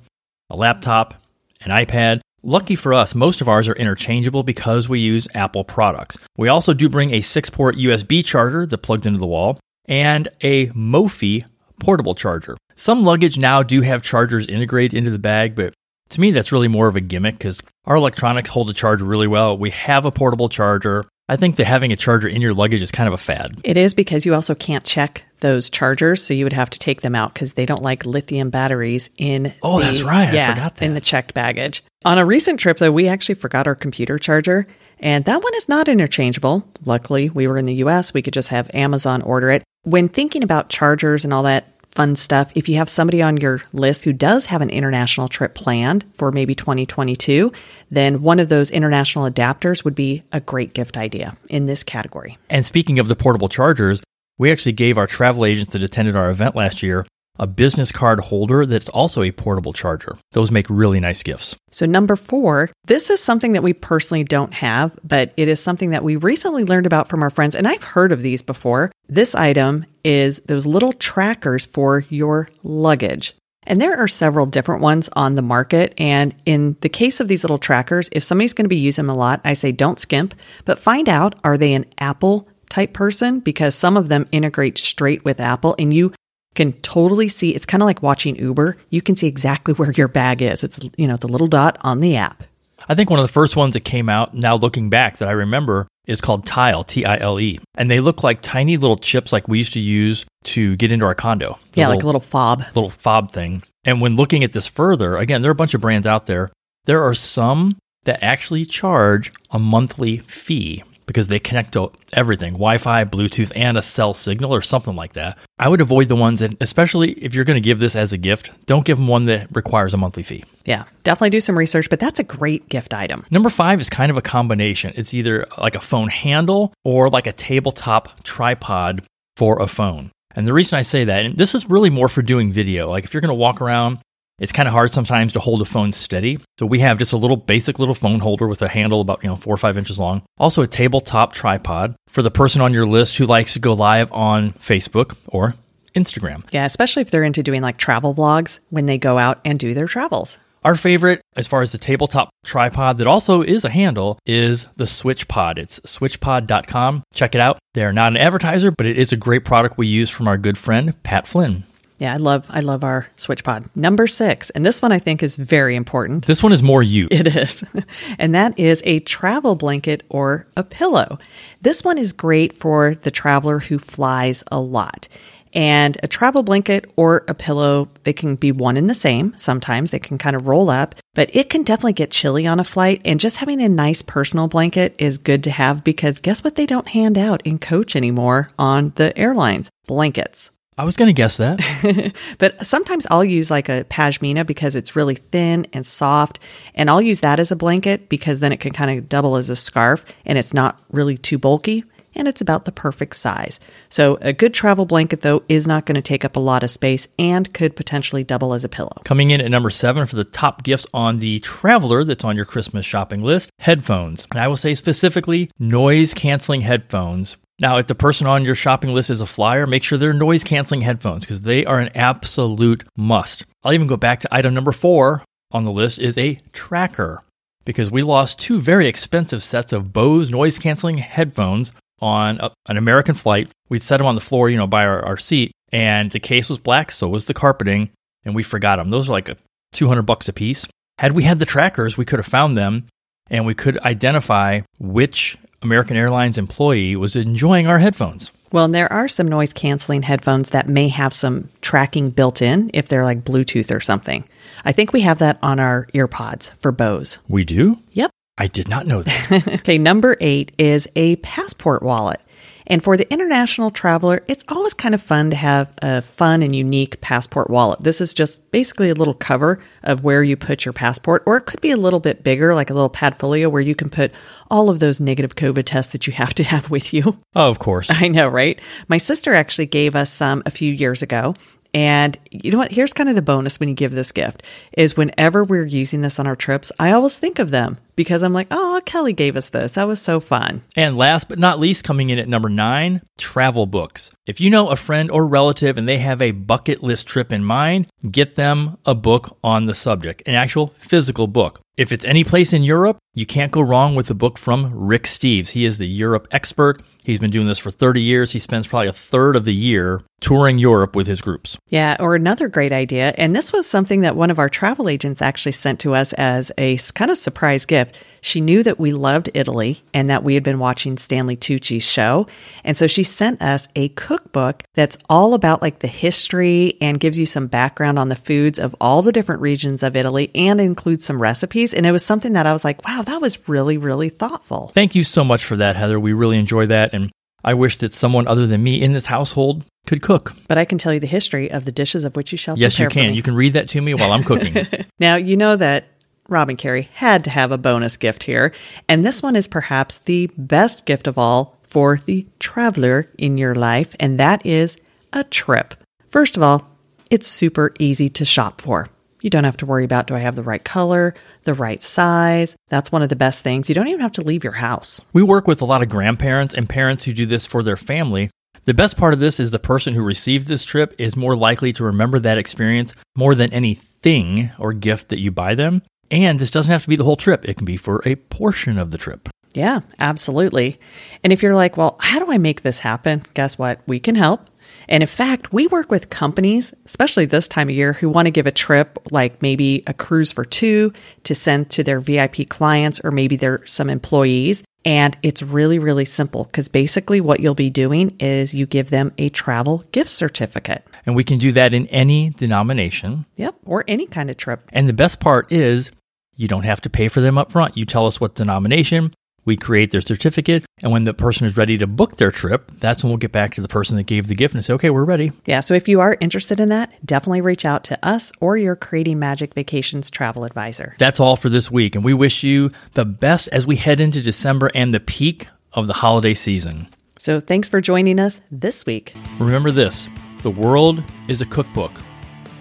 a 0.50 0.56
laptop, 0.56 1.16
an 1.62 1.72
iPad. 1.72 2.22
Lucky 2.42 2.76
for 2.76 2.94
us, 2.94 3.16
most 3.16 3.42
of 3.42 3.48
ours 3.48 3.68
are 3.68 3.76
interchangeable 3.76 4.44
because 4.44 4.90
we 4.90 5.00
use 5.00 5.28
Apple 5.34 5.64
products. 5.64 6.18
We 6.38 6.50
also 6.50 6.74
do 6.74 6.90
bring 6.90 7.14
a 7.14 7.22
six 7.22 7.50
port 7.50 7.76
USB 7.76 8.24
charger 8.24 8.66
that 8.66 8.78
plugs 8.80 9.08
into 9.08 9.20
the 9.20 9.28
wall 9.28 9.60
and 9.86 10.28
a 10.42 10.68
Mophie 10.68 11.46
portable 11.80 12.16
charger. 12.16 12.58
Some 12.76 13.04
luggage 13.04 13.38
now 13.38 13.64
do 13.64 13.82
have 13.82 14.02
chargers 14.02 14.48
integrated 14.48 14.98
into 14.98 15.12
the 15.12 15.20
bag, 15.20 15.56
but 15.56 15.74
to 16.10 16.22
me, 16.22 16.32
that's 16.32 16.52
really 16.52 16.68
more 16.68 16.88
of 16.88 16.96
a 16.96 17.02
gimmick 17.02 17.38
because 17.38 17.60
our 17.86 17.96
electronics 17.96 18.50
hold 18.50 18.70
a 18.70 18.74
charge 18.74 19.02
really 19.02 19.28
well. 19.28 19.58
We 19.58 19.72
have 19.72 20.06
a 20.06 20.12
portable 20.12 20.50
charger. 20.50 21.06
I 21.30 21.38
think 21.38 21.56
that 21.56 21.66
having 21.66 21.92
a 21.94 21.96
charger 21.96 22.28
in 22.28 22.42
your 22.42 22.54
luggage 22.54 22.82
is 22.82 22.92
kind 22.92 23.08
of 23.08 23.14
a 23.14 23.18
fad. 23.18 23.60
It 23.64 23.78
is 23.78 23.94
because 23.94 24.26
you 24.26 24.34
also 24.36 24.54
can't 24.54 24.84
check 24.84 25.24
those 25.40 25.70
chargers, 25.70 26.22
so 26.22 26.34
you 26.34 26.46
would 26.46 26.54
have 26.54 26.70
to 26.72 26.80
take 26.80 27.02
them 27.02 27.16
out 27.16 27.34
because 27.34 27.54
they 27.54 27.66
don't 27.66 27.82
like 27.82 28.06
lithium 28.06 28.50
batteries 28.50 29.10
in. 29.18 29.54
Oh, 29.64 29.80
the- 29.80 29.86
that's 29.86 30.02
right. 30.02 30.30
I 30.30 30.34
Yeah, 30.34 30.54
forgot 30.54 30.76
that. 30.76 30.86
in 30.86 30.94
the 30.96 31.02
checked 31.02 31.34
baggage. 31.34 31.82
On 32.04 32.18
a 32.18 32.26
recent 32.26 32.60
trip, 32.60 32.78
though, 32.78 32.92
we 32.92 33.08
actually 33.08 33.36
forgot 33.36 33.68
our 33.68 33.76
computer 33.76 34.18
charger, 34.20 34.68
and 35.00 35.24
that 35.26 35.42
one 35.42 35.54
is 35.56 35.70
not 35.70 35.88
interchangeable. 35.88 36.68
Luckily, 36.86 37.30
we 37.30 37.48
were 37.48 37.58
in 37.58 37.66
the 37.66 37.76
U.S. 37.76 38.14
We 38.14 38.22
could 38.22 38.34
just 38.34 38.50
have 38.50 38.70
Amazon 38.74 39.22
order 39.22 39.50
it. 39.50 39.64
When 39.84 40.10
thinking 40.10 40.44
about 40.44 40.70
chargers 40.70 41.24
and 41.24 41.34
all 41.34 41.44
that 41.44 41.73
fun 41.94 42.16
stuff, 42.16 42.52
if 42.56 42.68
you 42.68 42.78
have 42.78 42.90
somebody 42.90 43.22
on 43.22 43.38
your 43.38 43.62
list 43.72 44.04
who 44.04 44.14
does 44.14 44.48
have 44.48 44.62
an 44.62 44.70
international 44.70 45.28
trip 45.28 45.56
planned 45.56 46.06
for 46.14 46.32
maybe 46.32 46.56
2022, 46.56 47.52
then 47.92 48.22
one 48.22 48.40
of 48.40 48.50
those 48.50 48.72
international 48.72 49.30
adapters 49.30 49.84
would 49.86 49.96
be 49.96 50.24
a 50.32 50.40
great 50.40 50.74
gift 50.74 50.98
idea 50.98 51.38
in 51.50 51.66
this 51.66 51.84
category. 51.84 52.38
And 52.50 52.66
speaking 52.66 53.00
of 53.00 53.08
the 53.08 53.16
portable 53.16 53.50
chargers, 53.50 54.02
We 54.38 54.52
actually 54.52 54.72
gave 54.74 54.98
our 54.98 55.08
travel 55.08 55.46
agents 55.46 55.74
that 55.74 55.84
attended 55.84 56.16
our 56.16 56.30
event 56.30 56.56
last 56.56 56.82
year 56.84 57.06
a 57.40 57.48
business 57.48 57.92
card 57.92 58.20
holder 58.20 58.66
that's 58.66 58.90
also 58.90 59.24
a 59.24 59.32
portable 59.32 59.74
charger. 59.74 60.18
Those 60.32 60.52
make 60.52 60.70
really 60.70 61.00
nice 61.00 61.24
gifts. 61.24 61.56
So, 61.72 61.86
number 61.86 62.16
four, 62.16 62.70
this 62.86 63.10
is 63.10 63.20
something 63.20 63.54
that 63.54 63.64
we 63.64 63.74
personally 63.74 64.24
don't 64.24 64.54
have, 64.54 64.98
but 65.04 65.34
it 65.38 65.48
is 65.48 65.60
something 65.60 65.90
that 65.90 66.04
we 66.04 66.16
recently 66.16 66.64
learned 66.64 66.86
about 66.86 67.08
from 67.08 67.24
our 67.24 67.30
friends, 67.30 67.56
and 67.56 67.68
I've 67.68 67.84
heard 67.84 68.12
of 68.12 68.22
these 68.22 68.42
before. 68.42 68.92
This 69.08 69.34
item 69.34 69.86
is 70.04 70.42
those 70.46 70.66
little 70.66 70.94
trackers 70.94 71.66
for 71.66 72.06
your 72.10 72.50
luggage. 72.62 73.36
And 73.66 73.82
there 73.82 73.98
are 73.98 74.08
several 74.08 74.46
different 74.46 74.82
ones 74.82 75.10
on 75.14 75.36
the 75.36 75.42
market. 75.42 75.94
And 75.98 76.36
in 76.46 76.76
the 76.82 76.90
case 76.90 77.20
of 77.20 77.28
these 77.30 77.44
little 77.44 77.58
trackers, 77.58 78.10
if 78.12 78.24
somebody's 78.24 78.54
going 78.54 78.66
to 78.66 78.70
be 78.70 78.76
using 78.76 79.06
them 79.06 79.16
a 79.16 79.18
lot, 79.18 79.42
I 79.46 79.54
say 79.54 79.72
don't 79.72 80.00
skimp, 80.00 80.36
but 80.66 80.80
find 80.80 81.08
out 81.08 81.36
are 81.44 81.58
they 81.58 81.74
an 81.74 81.86
Apple 81.98 82.48
type 82.70 82.94
person? 82.94 83.40
Because 83.40 83.74
some 83.76 83.96
of 83.96 84.10
them 84.10 84.28
integrate 84.32 84.78
straight 84.78 85.24
with 85.24 85.40
Apple 85.40 85.76
and 85.80 85.94
you 85.94 86.12
can 86.56 86.74
totally 86.82 87.28
see 87.28 87.56
it's 87.56 87.66
kind 87.66 87.82
of 87.82 87.86
like 87.86 88.02
watching 88.02 88.36
Uber. 88.36 88.78
You 88.90 89.02
can 89.02 89.16
see 89.16 89.28
exactly 89.28 89.74
where 89.76 89.92
your 89.92 90.08
bag 90.08 90.42
is. 90.42 90.64
It's, 90.64 90.80
you 90.98 91.08
know, 91.08 91.18
the 91.18 91.28
little 91.28 91.48
dot 91.48 91.78
on 91.82 92.00
the 92.00 92.16
app. 92.16 92.44
I 92.88 92.96
think 92.96 93.10
one 93.10 93.20
of 93.20 93.26
the 93.26 93.32
first 93.32 93.56
ones 93.56 93.74
that 93.74 93.86
came 93.86 94.10
out, 94.10 94.34
now 94.34 94.56
looking 94.56 94.90
back, 94.90 95.18
that 95.18 95.30
I 95.30 95.32
remember 95.32 95.88
is 96.06 96.20
called 96.20 96.46
Tile, 96.46 96.84
T 96.84 97.06
I 97.06 97.18
L 97.18 97.40
E. 97.40 97.60
And 97.76 97.90
they 97.90 98.02
look 98.02 98.24
like 98.24 98.42
tiny 98.42 98.76
little 98.76 98.98
chips 98.98 99.32
like 99.32 99.48
we 99.48 99.58
used 99.58 99.74
to 99.74 99.80
use 99.80 100.26
to 100.46 100.76
get 100.76 100.92
into 100.92 101.06
our 101.06 101.16
condo. 101.16 101.58
Yeah, 101.74 101.88
little, 101.88 101.96
like 101.96 102.04
a 102.04 102.06
little 102.06 102.22
fob. 102.22 102.64
Little 102.76 102.90
fob 102.90 103.32
thing. 103.32 103.64
And 103.86 104.02
when 104.02 104.16
looking 104.16 104.44
at 104.44 104.52
this 104.52 104.68
further, 104.68 105.16
again, 105.18 105.42
there 105.42 105.50
are 105.50 105.54
a 105.54 105.56
bunch 105.56 105.74
of 105.74 105.82
brands 105.82 106.08
out 106.08 106.26
there. 106.26 106.52
There 106.86 107.04
are 107.04 107.14
some 107.14 107.78
that 108.04 108.22
actually 108.22 108.66
charge 108.66 109.32
a 109.52 109.60
monthly 109.60 110.18
fee 110.20 110.84
because 111.06 111.28
they 111.28 111.40
connect 111.40 111.74
to 111.74 111.92
everything 112.14 112.54
Wi 112.54 112.78
Fi, 112.78 113.06
Bluetooth, 113.06 113.52
and 113.56 113.78
a 113.78 113.82
cell 113.82 114.14
signal 114.14 114.54
or 114.54 114.62
something 114.62 114.96
like 114.96 115.14
that. 115.14 115.38
I 115.60 115.70
would 115.70 115.82
avoid 115.82 116.10
the 116.10 116.16
ones 116.16 116.42
and 116.42 116.58
especially 116.62 117.12
if 117.14 117.34
you're 117.34 117.46
going 117.46 117.62
to 117.62 117.62
give 117.62 117.80
this 117.80 117.96
as 117.96 118.14
a 118.14 118.18
gift, 118.18 118.52
don't 118.66 118.86
give 118.86 118.98
them 118.98 119.08
one 119.08 119.26
that 119.26 119.48
requires 119.56 119.94
a 119.94 119.98
monthly 119.98 120.24
fee. 120.24 120.44
Yeah, 120.66 120.86
definitely 121.04 121.32
do 121.32 121.42
some 121.42 121.58
research, 121.58 121.90
but 121.90 122.00
that's 122.00 122.20
a 122.20 122.24
great 122.24 122.70
gift 122.70 122.94
item. 122.94 123.26
Number 123.30 123.50
five 123.50 123.82
is 123.82 123.90
kind 123.90 124.10
of 124.10 124.18
a 124.18 124.22
combination. 124.22 124.94
It's 124.96 125.14
either 125.14 125.48
like 125.58 125.76
a 125.76 125.82
phone 125.82 126.10
handle 126.10 126.74
or 126.84 127.10
like 127.10 127.28
a 127.28 127.34
tabletop 127.34 128.24
tripod 128.24 129.04
for 129.36 129.62
a 129.62 129.68
phone. 129.68 130.12
And 130.36 130.48
the 130.48 130.54
reason 130.54 130.80
I 130.80 130.82
say 130.82 131.04
that, 131.06 131.26
and 131.26 131.38
this 131.38 131.54
is 131.54 131.70
really 131.70 131.90
more 131.90 132.10
for 132.10 132.22
doing 132.22 132.52
video, 132.52 132.90
like 132.90 133.04
if 133.04 133.14
you're 133.14 133.22
going 133.22 133.30
to 133.30 133.36
walk 133.36 133.62
around 133.62 134.00
it's 134.40 134.52
kind 134.52 134.68
of 134.68 134.74
hard 134.74 134.92
sometimes 134.92 135.34
to 135.34 135.40
hold 135.40 135.62
a 135.62 135.66
phone 135.66 135.92
steady. 135.92 136.40
So 136.60 136.66
we 136.66 136.80
have 136.80 136.98
just 136.98 137.14
a 137.14 137.18
little 137.18 137.38
basic 137.38 137.80
little 137.80 137.96
phone 137.96 138.20
holder 138.20 138.48
with 138.48 138.62
a 138.62 138.68
handle 138.68 139.02
about, 139.02 139.24
you 139.24 139.30
know, 139.30 139.36
four 139.36 139.54
or 139.54 139.58
five 139.58 139.78
inches 139.78 140.00
long. 140.00 140.24
Also 140.38 140.62
a 140.62 140.68
tabletop 140.68 141.34
tripod 141.34 141.96
for 142.08 142.22
the 142.22 142.32
person 142.32 142.62
on 142.62 142.74
your 142.74 142.86
list 142.86 143.18
who 143.18 143.26
likes 143.26 143.54
to 143.54 143.60
go 143.60 143.74
live 143.74 144.12
on 144.12 144.52
Facebook 144.54 145.16
or 145.28 145.56
Instagram. 145.96 146.44
Yeah, 146.52 146.66
especially 146.66 147.02
if 147.02 147.12
they're 147.12 147.24
into 147.24 147.44
doing 147.44 147.62
like 147.62 147.78
travel 147.78 148.16
vlogs 148.16 148.60
when 148.70 148.86
they 148.86 148.98
go 148.98 149.18
out 149.18 149.40
and 149.46 149.60
do 149.60 149.74
their 149.74 149.88
travels. 149.88 150.38
Our 150.64 150.76
favorite, 150.76 151.22
as 151.36 151.46
far 151.46 151.62
as 151.62 151.74
the 151.74 151.78
tabletop 151.78 152.30
tripod 152.46 152.98
that 152.98 153.08
also 153.08 153.42
is 153.42 153.66
a 153.66 153.70
handle, 153.70 154.18
is 154.26 154.68
the 154.78 154.86
SwitchPod. 154.86 155.58
It's 155.58 155.82
switchpod.com. 155.82 157.04
Check 157.14 157.36
it 157.36 157.42
out. 157.42 157.60
They're 157.74 157.92
not 157.92 158.14
an 158.14 158.18
advertiser, 158.18 158.72
but 158.72 158.88
it 158.88 158.98
is 158.98 159.12
a 159.12 159.18
great 159.18 159.44
product 159.44 159.78
we 159.78 159.88
use 159.88 160.10
from 160.10 160.28
our 160.28 160.38
good 160.38 160.58
friend, 160.58 161.02
Pat 161.04 161.28
Flynn. 161.28 161.66
Yeah, 162.04 162.16
I 162.16 162.18
love 162.18 162.46
I 162.50 162.60
love 162.60 162.84
our 162.84 163.08
SwitchPod. 163.16 163.70
Number 163.78 164.08
6, 164.08 164.50
and 164.50 164.66
this 164.66 164.82
one 164.82 164.92
I 164.92 165.00
think 165.00 165.24
is 165.24 165.38
very 165.38 165.74
important. 165.74 166.26
This 166.26 166.44
one 166.44 166.52
is 166.52 166.62
more 166.62 166.84
you. 166.84 167.08
It 167.10 167.34
is. 167.34 167.64
and 168.20 168.36
that 168.36 168.60
is 168.60 168.84
a 168.86 169.00
travel 169.00 169.56
blanket 169.56 170.04
or 170.10 170.46
a 170.58 170.64
pillow. 170.66 171.18
This 171.62 171.82
one 171.82 171.98
is 171.98 172.12
great 172.12 172.58
for 172.58 172.96
the 172.96 173.10
traveler 173.10 173.60
who 173.60 173.80
flies 173.80 174.44
a 174.52 174.60
lot. 174.60 175.08
And 175.54 175.98
a 176.04 176.08
travel 176.10 176.44
blanket 176.44 176.92
or 176.98 177.24
a 177.30 177.34
pillow, 177.34 177.88
they 178.04 178.12
can 178.12 178.36
be 178.36 178.52
one 178.52 178.76
and 178.76 178.90
the 178.90 178.94
same. 178.94 179.34
Sometimes 179.38 179.92
they 179.92 180.00
can 180.00 180.18
kind 180.18 180.36
of 180.36 180.46
roll 180.46 180.70
up, 180.70 180.96
but 181.14 181.34
it 181.34 181.50
can 181.50 181.64
definitely 181.64 181.94
get 181.94 182.12
chilly 182.12 182.46
on 182.46 182.60
a 182.60 182.66
flight. 182.66 183.02
And 183.06 183.18
just 183.18 183.38
having 183.38 183.62
a 183.62 183.70
nice 183.70 184.02
personal 184.02 184.50
blanket 184.50 184.94
is 184.98 185.18
good 185.18 185.42
to 185.46 185.52
have 185.52 185.86
because 185.86 186.20
guess 186.20 186.44
what 186.44 186.56
they 186.56 186.66
don't 186.66 186.90
hand 186.90 187.18
out 187.18 187.42
in 187.46 187.60
coach 187.60 187.96
anymore 187.96 188.50
on 188.60 188.92
the 188.96 189.18
airlines? 189.18 189.70
Blankets. 189.88 190.52
I 190.78 190.86
was 190.86 190.96
going 190.96 191.08
to 191.08 191.14
guess 191.14 191.38
that. 191.38 192.14
but 192.40 192.66
sometimes 192.66 193.06
I'll 193.10 193.26
use 193.26 193.52
like 193.52 193.70
a 193.70 193.84
pashmina 193.86 194.46
because 194.46 194.76
it's 194.76 194.96
really 194.96 195.16
thin 195.16 195.68
and 195.74 195.86
soft. 195.86 196.40
And 196.76 196.90
I'll 196.90 197.02
use 197.02 197.20
that 197.22 197.40
as 197.40 197.52
a 197.52 197.56
blanket 197.56 198.10
because 198.10 198.40
then 198.40 198.52
it 198.52 198.60
can 198.60 198.74
kind 198.74 198.98
of 198.98 199.10
double 199.10 199.36
as 199.36 199.50
a 199.50 199.56
scarf 199.56 200.04
and 200.26 200.38
it's 200.38 200.54
not 200.54 200.80
really 200.92 201.18
too 201.18 201.38
bulky 201.38 201.84
and 202.16 202.28
it's 202.28 202.42
about 202.42 202.66
the 202.66 202.72
perfect 202.72 203.16
size. 203.16 203.60
So, 203.90 204.18
a 204.22 204.34
good 204.34 204.54
travel 204.54 204.86
blanket, 204.86 205.22
though, 205.22 205.44
is 205.50 205.68
not 205.68 205.86
going 205.86 205.96
to 205.96 206.02
take 206.02 206.24
up 206.24 206.36
a 206.36 206.40
lot 206.40 206.64
of 206.64 206.70
space 206.70 207.08
and 207.18 207.52
could 207.54 207.76
potentially 207.76 208.24
double 208.24 208.54
as 208.54 208.64
a 208.64 208.70
pillow. 208.70 209.02
Coming 209.04 209.32
in 209.32 209.42
at 209.42 209.50
number 209.50 209.70
seven 209.70 210.06
for 210.06 210.16
the 210.16 210.24
top 210.24 210.64
gifts 210.64 210.86
on 210.94 211.20
the 211.20 211.40
traveler 211.40 212.04
that's 212.04 212.24
on 212.24 212.36
your 212.36 212.46
Christmas 212.46 212.86
shopping 212.86 213.22
list 213.22 213.50
headphones. 213.60 214.28
And 214.32 214.40
I 214.40 214.48
will 214.48 214.58
say 214.58 214.74
specifically 214.74 215.50
noise 215.60 216.14
canceling 216.14 216.62
headphones 216.62 217.38
now, 217.60 217.78
if 217.78 217.88
the 217.88 217.96
person 217.96 218.26
on 218.28 218.46
your 218.46 218.56
shopping 218.56 218.94
list 218.94 219.10
is 219.10 219.22
a 219.22 219.28
flyer, 219.28 219.68
make 219.68 219.84
sure 219.84 219.98
they're 219.98 220.14
noise 220.14 220.44
canceling 220.44 220.82
headphones 220.82 221.24
because 221.24 221.42
they 221.42 221.66
are 221.66 221.80
an 221.80 221.96
absolute 221.96 222.84
must. 222.98 223.46
I'll 223.64 223.74
even 223.74 223.88
go 223.88 223.98
back 223.98 224.22
to 224.22 224.36
item 224.36 224.54
number 224.54 224.72
four 224.72 225.24
on 225.52 225.64
the 225.64 225.72
list 225.72 226.00
is 226.00 226.18
a 226.18 226.42
tracker 226.52 227.24
because 227.64 227.92
we 227.92 228.02
lost 228.02 228.40
two 228.40 228.60
very 228.60 228.88
expensive 228.88 229.44
sets 229.44 229.72
of 229.72 229.94
Bose 229.94 230.30
noise 230.30 230.58
canceling 230.58 230.98
headphones 230.98 231.72
on 232.02 232.40
a, 232.40 232.52
an 232.68 232.78
American 232.78 233.16
flight. 233.16 233.50
We'd 233.70 233.84
set 233.84 233.98
them 233.98 234.08
on 234.08 234.16
the 234.16 234.22
floor, 234.22 234.50
you 234.50 234.58
know, 234.58 234.68
by 234.68 234.86
our, 234.86 235.06
our 235.06 235.18
seat, 235.18 235.52
and 235.72 236.12
the 236.12 236.20
case 236.20 236.50
was 236.50 236.60
black, 236.60 236.92
so 236.92 237.08
was 237.08 237.28
the 237.28 237.34
carpeting, 237.34 237.92
and 238.26 238.36
we 238.36 238.44
forgot 238.44 238.78
them. 238.78 238.90
Those 238.90 239.08
are 239.08 239.14
like 239.14 239.30
a 239.30 239.38
200 239.74 240.02
bucks 240.02 240.28
a 240.28 240.34
piece. 240.34 240.66
Had 240.98 241.14
we 241.14 241.24
had 241.24 241.40
the 241.40 241.46
trackers, 241.46 241.98
we 241.98 242.06
could 242.06 242.20
have 242.20 242.26
found 242.26 242.58
them 242.58 242.88
and 243.30 243.46
we 243.46 243.56
could 243.56 243.80
identify 243.80 244.62
which 244.80 245.38
American 245.64 245.98
Airlines 245.98 246.38
employee 246.38 246.96
was 246.96 247.16
enjoying 247.16 247.68
our 247.68 247.80
headphones. 247.80 248.32
Well, 248.52 248.66
and 248.66 248.74
there 248.74 248.92
are 248.94 249.08
some 249.08 249.28
noise 249.28 249.52
canceling 249.52 250.04
headphones 250.04 250.52
that 250.52 250.70
may 250.70 250.88
have 250.90 251.12
some 251.12 251.50
tracking 251.62 252.12
built 252.12 252.42
in 252.42 252.70
if 252.74 252.88
they're 252.88 253.04
like 253.04 253.26
Bluetooth 253.26 253.76
or 253.76 253.80
something. 253.80 254.26
I 254.64 254.72
think 254.72 254.94
we 254.94 255.02
have 255.02 255.18
that 255.20 255.40
on 255.42 255.60
our 255.60 255.88
earpods 255.96 256.54
for 256.60 256.72
Bose. 256.72 257.18
We 257.28 257.46
do? 257.46 257.80
Yep. 257.94 258.12
I 258.38 258.48
did 258.48 258.68
not 258.68 258.86
know 258.88 259.04
that. 259.04 259.48
okay, 259.60 259.78
number 259.78 260.18
eight 260.20 260.52
is 260.58 260.88
a 260.96 261.16
passport 261.18 261.84
wallet. 261.84 262.22
And 262.68 262.84
for 262.84 262.98
the 262.98 263.12
international 263.12 263.70
traveler, 263.70 264.24
it's 264.28 264.44
always 264.48 264.74
kind 264.74 264.96
of 264.96 265.02
fun 265.02 265.30
to 265.32 265.36
have 265.36 265.74
a 265.82 266.02
fun 266.02 266.42
and 266.44 266.56
unique 266.56 267.02
passport 267.02 267.50
wallet. 267.50 267.84
This 267.84 268.02
is 268.02 268.14
just 268.14 268.52
basically 268.52 268.90
a 268.90 268.94
little 268.94 269.14
cover 269.14 269.60
of 269.84 270.04
where 270.04 270.24
you 270.24 270.38
put 270.38 270.66
your 270.66 270.74
passport, 270.74 271.24
or 271.26 271.38
it 271.38 271.42
could 271.42 271.62
be 271.62 271.72
a 271.72 271.78
little 271.78 272.00
bit 272.00 272.24
bigger, 272.24 272.56
like 272.56 272.70
a 272.70 272.74
little 272.74 272.90
padfolio 272.90 273.50
where 273.50 273.62
you 273.62 273.76
can 273.76 273.90
put 273.90 274.12
all 274.50 274.70
of 274.70 274.80
those 274.80 275.00
negative 275.00 275.36
COVID 275.36 275.66
tests 275.66 275.92
that 275.94 276.08
you 276.08 276.14
have 276.14 276.34
to 276.36 276.44
have 276.44 276.70
with 276.70 276.94
you. 276.94 277.18
Oh, 277.36 277.50
of 277.50 277.60
course. 277.60 277.88
I 277.92 278.08
know, 278.08 278.26
right? 278.26 278.60
My 278.88 278.98
sister 278.98 279.34
actually 279.34 279.66
gave 279.66 279.96
us 279.96 280.12
some 280.12 280.44
a 280.46 280.52
few 280.52 280.72
years 280.72 281.02
ago. 281.02 281.34
And 281.74 282.18
you 282.30 282.52
know 282.52 282.60
what? 282.60 282.72
Here's 282.72 282.94
kind 282.94 283.10
of 283.10 283.16
the 283.16 283.22
bonus 283.22 283.60
when 283.60 283.68
you 283.68 283.76
give 283.76 283.92
this 283.92 284.12
gift 284.12 284.44
is 284.74 284.96
whenever 284.96 285.44
we're 285.44 285.66
using 285.66 286.02
this 286.02 286.20
on 286.20 286.28
our 286.28 286.36
trips, 286.36 286.72
I 286.78 286.92
always 286.92 287.18
think 287.18 287.40
of 287.40 287.50
them 287.50 287.80
because 287.96 288.22
I'm 288.22 288.34
like, 288.34 288.48
oh, 288.52 288.80
Kelly 288.86 289.14
gave 289.14 289.36
us 289.36 289.50
this. 289.50 289.74
That 289.74 289.88
was 289.88 290.02
so 290.02 290.20
fun. 290.20 290.62
And 290.76 290.98
last 290.98 291.30
but 291.30 291.40
not 291.40 291.60
least, 291.60 291.84
coming 291.84 292.12
in 292.12 292.20
at 292.20 292.28
number 292.28 292.50
nine, 292.50 293.02
travel 293.18 293.66
books. 293.66 294.12
If 294.28 294.40
you 294.40 294.50
know 294.50 294.70
a 294.70 294.76
friend 294.76 295.10
or 295.10 295.26
relative 295.26 295.78
and 295.78 295.88
they 295.88 295.98
have 295.98 296.22
a 296.22 296.32
bucket 296.32 296.84
list 296.84 297.08
trip 297.08 297.32
in 297.32 297.44
mind, 297.44 297.88
get 298.10 298.36
them 298.36 298.78
a 298.86 298.94
book 298.94 299.38
on 299.44 299.66
the 299.66 299.74
subject, 299.74 300.22
an 300.28 300.36
actual 300.36 300.74
physical 300.78 301.28
book. 301.28 301.63
If 301.76 301.92
it's 301.92 302.06
any 302.06 302.24
place 302.24 302.54
in 302.54 302.62
Europe, 302.62 303.00
you 303.16 303.26
can't 303.26 303.52
go 303.52 303.60
wrong 303.60 303.96
with 303.96 304.08
a 304.12 304.14
book 304.14 304.38
from 304.38 304.72
Rick 304.76 305.04
Steves. 305.06 305.50
He 305.50 305.66
is 305.66 305.80
the 305.80 305.88
Europe 305.88 306.28
expert. 306.30 306.84
He's 307.04 307.18
been 307.18 307.32
doing 307.32 307.48
this 307.48 307.58
for 307.58 307.72
30 307.72 308.00
years. 308.00 308.32
He 308.32 308.38
spends 308.38 308.68
probably 308.68 308.90
a 308.90 308.94
third 308.94 309.36
of 309.36 309.46
the 309.46 309.56
year 309.56 310.04
touring 310.22 310.60
Europe 310.60 310.96
with 310.96 311.08
his 311.08 311.20
groups. 311.20 311.58
Yeah, 311.70 311.98
or 312.00 312.14
another 312.14 312.48
great 312.48 312.72
idea. 312.72 313.16
And 313.18 313.36
this 313.36 313.52
was 313.52 313.68
something 313.68 314.02
that 314.02 314.16
one 314.16 314.30
of 314.30 314.38
our 314.38 314.50
travel 314.50 314.88
agents 314.88 315.20
actually 315.20 315.54
sent 315.54 315.80
to 315.80 315.96
us 315.96 316.14
as 316.14 316.52
a 316.60 316.78
kind 316.94 317.10
of 317.10 317.18
surprise 317.18 317.66
gift. 317.66 317.98
She 318.24 318.40
knew 318.40 318.64
that 318.64 318.80
we 318.80 318.94
loved 318.94 319.30
Italy 319.34 319.84
and 319.94 320.10
that 320.10 320.24
we 320.24 320.36
had 320.36 320.44
been 320.44 320.58
watching 320.58 320.98
Stanley 320.98 321.36
Tucci's 321.36 321.84
show. 321.84 322.26
And 322.64 322.78
so 322.78 322.88
she 322.88 323.04
sent 323.04 323.42
us 323.42 323.68
a 323.76 323.90
cookbook 323.90 324.64
that's 324.76 324.98
all 325.10 325.34
about 325.34 325.62
like 325.62 325.80
the 325.80 325.90
history 325.90 326.78
and 326.80 327.02
gives 327.02 327.20
you 327.20 327.26
some 327.26 327.48
background 327.48 328.00
on 328.00 328.08
the 328.08 328.16
foods 328.16 328.60
of 328.60 328.74
all 328.80 329.02
the 329.02 329.12
different 329.12 329.42
regions 329.42 329.84
of 329.84 329.98
Italy 329.98 330.32
and 330.34 330.62
includes 330.62 331.04
some 331.04 331.22
recipes. 331.22 331.74
And 331.74 331.86
it 331.86 331.92
was 331.92 332.06
something 332.06 332.32
that 332.32 332.48
I 332.48 332.54
was 332.54 332.64
like, 332.64 332.88
wow, 332.88 333.02
that 333.02 333.20
was 333.20 333.50
really, 333.50 333.78
really 333.78 334.08
thoughtful. 334.08 334.72
Thank 334.74 334.96
you 334.96 335.04
so 335.04 335.26
much 335.26 335.44
for 335.44 335.58
that, 335.58 335.76
Heather. 335.76 336.00
We 336.00 336.14
really 336.14 336.40
enjoy 336.40 336.68
that. 336.68 336.94
And 336.94 337.12
I 337.44 337.56
wish 337.56 337.80
that 337.80 337.94
someone 337.94 338.26
other 338.26 338.48
than 338.48 338.64
me 338.64 338.82
in 338.82 338.94
this 338.94 339.08
household 339.08 339.66
could 339.86 340.02
cook. 340.02 340.34
But 340.48 340.58
I 340.58 340.64
can 340.64 340.78
tell 340.78 340.94
you 340.94 341.02
the 341.02 341.08
history 341.08 341.52
of 341.52 341.66
the 341.66 341.72
dishes 341.72 342.06
of 342.06 342.16
which 342.16 342.32
you 342.32 342.38
shall 342.38 342.58
yes, 342.58 342.80
you 342.80 342.88
can. 342.88 343.14
You 343.14 343.22
can 343.22 343.36
read 343.36 343.54
that 343.54 343.68
to 343.70 343.82
me 343.82 343.94
while 343.94 344.14
I'm 344.14 344.24
cooking. 344.24 344.66
now, 345.00 345.16
you 345.16 345.36
know 345.36 345.58
that 345.58 345.93
Rob 346.34 346.50
and 346.50 346.58
Carrie 346.58 346.90
had 346.96 347.24
to 347.24 347.30
have 347.30 347.52
a 347.52 347.58
bonus 347.58 347.96
gift 347.96 348.24
here. 348.24 348.52
And 348.90 349.06
this 349.06 349.22
one 349.22 349.36
is 349.36 349.48
perhaps 349.48 350.00
the 350.00 350.30
best 350.38 350.86
gift 350.86 351.08
of 351.08 351.18
all 351.18 351.58
for 351.62 351.98
the 351.98 352.28
traveler 352.40 353.10
in 353.18 353.38
your 353.38 353.56
life, 353.56 353.96
and 354.00 354.20
that 354.20 354.46
is 354.46 354.78
a 355.14 355.24
trip. 355.24 355.76
First 356.10 356.36
of 356.36 356.44
all, 356.44 356.68
it's 357.10 357.28
super 357.28 357.74
easy 357.80 358.10
to 358.10 358.26
shop 358.26 358.62
for. 358.62 358.90
You 359.22 359.30
don't 359.30 359.46
have 359.46 359.58
to 359.58 359.66
worry 359.66 359.86
about 359.86 360.08
do 360.08 360.16
I 360.16 360.20
have 360.20 360.36
the 360.36 360.44
right 360.44 360.64
color, 360.64 361.16
the 361.44 361.54
right 361.54 361.82
size. 361.82 362.56
That's 362.68 362.92
one 362.92 363.02
of 363.02 363.10
the 363.10 363.16
best 363.16 363.42
things. 363.42 363.70
You 363.70 363.76
don't 363.76 363.88
even 363.88 364.02
have 364.02 364.12
to 364.14 364.22
leave 364.22 364.44
your 364.44 364.54
house. 364.54 365.00
We 365.14 365.24
work 365.24 365.48
with 365.48 365.62
a 365.62 365.66
lot 365.66 365.82
of 365.82 365.90
grandparents 365.90 366.54
and 366.54 366.68
parents 366.68 367.06
who 367.06 367.14
do 367.14 367.26
this 367.26 367.46
for 367.46 367.64
their 367.64 367.78
family. 367.78 368.30
The 368.66 368.74
best 368.74 368.98
part 368.98 369.14
of 369.14 369.20
this 369.20 369.40
is 369.40 369.52
the 369.52 369.60
person 369.60 369.94
who 369.94 370.04
received 370.04 370.48
this 370.48 370.64
trip 370.64 370.94
is 370.98 371.16
more 371.16 371.36
likely 371.36 371.74
to 371.74 371.84
remember 371.84 372.20
that 372.20 372.38
experience 372.38 372.96
more 373.16 373.36
than 373.36 373.52
anything 373.54 374.52
or 374.58 374.74
gift 374.74 375.10
that 375.10 375.20
you 375.20 375.32
buy 375.32 375.56
them. 375.56 375.82
And 376.12 376.40
this 376.40 376.52
doesn't 376.52 376.72
have 376.72 376.84
to 376.84 376.90
be 376.90 376.96
the 376.96 377.04
whole 377.04 377.16
trip, 377.16 377.48
it 377.48 377.58
can 377.58 377.66
be 377.66 377.78
for 377.78 378.02
a 378.06 378.16
portion 378.16 378.78
of 378.78 378.92
the 378.92 378.98
trip. 378.98 379.30
Yeah, 379.54 379.82
absolutely. 380.00 380.80
And 381.24 381.32
if 381.32 381.44
you're 381.44 381.56
like, 381.56 381.78
well, 381.78 381.98
how 382.00 382.20
do 382.20 382.32
I 382.32 382.38
make 382.38 382.62
this 382.62 382.80
happen? 382.80 383.24
Guess 383.36 383.58
what? 383.58 383.82
We 383.88 384.00
can 384.00 384.16
help. 384.16 384.50
And 384.90 385.04
in 385.04 385.08
fact, 385.08 385.54
we 385.54 385.68
work 385.68 385.92
with 385.92 386.10
companies, 386.10 386.74
especially 386.86 387.26
this 387.26 387.48
time 387.48 387.70
of 387.70 387.76
year, 387.76 387.94
who 387.94 388.10
want 388.10 388.26
to 388.26 388.32
give 388.32 388.48
a 388.48 388.52
trip, 388.52 388.98
like 389.12 389.42
maybe 389.42 389.84
a 389.88 389.94
cruise 389.94 390.32
for 390.32 390.44
two 390.44 390.92
to 391.24 391.36
send 391.36 391.70
to 391.72 391.84
their 391.84 392.00
VIP 392.00 392.50
clients 392.50 393.00
or 393.04 393.12
maybe 393.12 393.36
their 393.36 393.66
some 393.66 393.90
employees. 393.90 394.64
And 394.86 395.18
it's 395.24 395.42
really, 395.42 395.80
really 395.80 396.06
simple 396.06 396.44
because 396.46 396.68
basically 396.68 397.22
what 397.22 397.40
you'll 397.40 397.56
be 397.56 397.70
doing 397.70 398.16
is 398.20 398.54
you 398.54 398.66
give 398.66 398.90
them 398.90 399.14
a 399.18 399.30
travel 399.30 399.84
gift 399.92 400.10
certificate. 400.10 400.86
And 401.06 401.16
we 401.16 401.24
can 401.24 401.38
do 401.38 401.52
that 401.54 401.74
in 401.74 401.88
any 401.88 402.30
denomination. 402.30 403.26
Yep, 403.36 403.56
or 403.66 403.84
any 403.88 404.08
kind 404.08 404.30
of 404.30 404.38
trip. 404.38 404.70
And 404.72 404.88
the 404.88 404.94
best 404.94 405.20
part 405.20 405.52
is 405.52 405.92
you 406.36 406.48
don't 406.48 406.64
have 406.64 406.82
to 406.82 406.90
pay 406.90 407.08
for 407.08 407.22
them 407.22 407.38
up 407.38 407.52
front. 407.52 407.78
You 407.78 407.86
tell 407.86 408.08
us 408.08 408.20
what 408.20 408.36
denomination, 408.36 409.14
we 409.46 409.58
create 409.58 409.92
their 409.92 410.02
certificate, 410.02 410.66
and 410.82 410.92
when 410.92 411.04
the 411.04 411.14
person 411.14 411.46
is 411.46 411.58
ready 411.58 411.78
to 411.78 411.88
book 411.88 412.18
their 412.18 412.32
trip, 412.32 412.72
that's 412.80 413.04
when 413.04 413.10
we'll 413.10 413.18
get 413.18 413.32
back 413.32 413.54
to 413.56 413.62
the 413.62 413.68
person 413.68 413.98
that 413.98 414.04
gave 414.04 414.28
the 414.28 414.36
gift 414.36 414.54
and 414.54 414.64
say, 414.64 414.74
okay, 414.74 414.90
we're 414.90 415.04
ready. 415.04 415.32
Yeah, 415.46 415.60
so 415.60 415.74
if 415.74 415.88
you 415.88 416.00
are 416.00 416.18
interested 416.20 416.60
in 416.60 416.70
that, 416.70 416.94
definitely 417.06 417.42
reach 417.42 417.66
out 417.66 417.84
to 417.86 418.06
us 418.06 418.32
or 418.40 418.58
your 418.58 418.76
Creating 418.76 419.20
Magic 419.20 419.54
Vacations 419.54 420.10
travel 420.10 420.46
advisor. 420.46 420.96
That's 420.98 421.20
all 421.20 421.36
for 421.36 421.50
this 421.50 421.70
week, 421.70 421.96
and 421.96 422.06
we 422.06 422.14
wish 422.14 422.44
you 422.44 422.72
the 422.94 423.06
best 423.06 423.50
as 423.50 423.68
we 423.68 423.76
head 423.76 424.00
into 424.00 424.22
December 424.22 424.72
and 424.74 424.94
the 424.94 425.00
peak 425.00 425.48
of 425.74 425.88
the 425.88 425.94
holiday 425.94 426.34
season. 426.34 426.88
So 427.20 427.40
thanks 427.40 427.70
for 427.70 427.82
joining 427.82 428.20
us 428.20 428.40
this 428.52 428.86
week. 428.86 429.14
Remember 429.40 429.72
this 429.72 430.08
the 430.44 430.52
world 430.52 431.04
is 431.28 431.42
a 431.42 431.46
cookbook, 431.46 431.92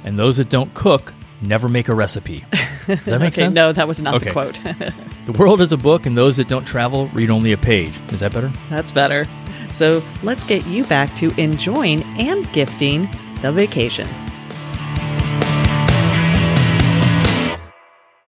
and 0.05 0.19
those 0.19 0.39
that 0.39 0.49
don't 0.49 0.73
cook 0.75 1.12
never 1.43 1.69
make 1.69 1.89
a 1.89 1.95
recipe. 1.95 2.45
Does 2.87 3.05
that 3.05 3.19
make 3.21 3.29
okay, 3.35 3.43
sense? 3.43 3.55
no, 3.55 3.73
that 3.73 3.87
was 3.87 4.01
not 4.01 4.15
Okay. 4.15 4.27
the 4.27 4.31
quote. 4.33 4.61
The 5.27 5.33
world 5.39 5.61
is 5.61 5.71
a 5.71 5.77
book, 5.77 6.05
and 6.07 6.19
those 6.19 6.37
that 6.39 6.49
don't 6.49 6.65
travel 6.65 7.07
read 7.15 7.31
only 7.31 7.53
a 7.53 7.57
page. 7.57 7.93
Is 8.09 8.19
that 8.21 8.33
better? 8.33 8.53
That's 8.69 8.91
better. 8.91 9.29
So 9.73 10.03
let's 10.25 10.43
get 10.43 10.67
you 10.67 10.85
back 10.85 11.15
to 11.17 11.31
enjoying 11.41 12.03
and 12.19 12.53
gifting 12.53 13.09
the 13.41 13.53
vacation. 13.53 14.09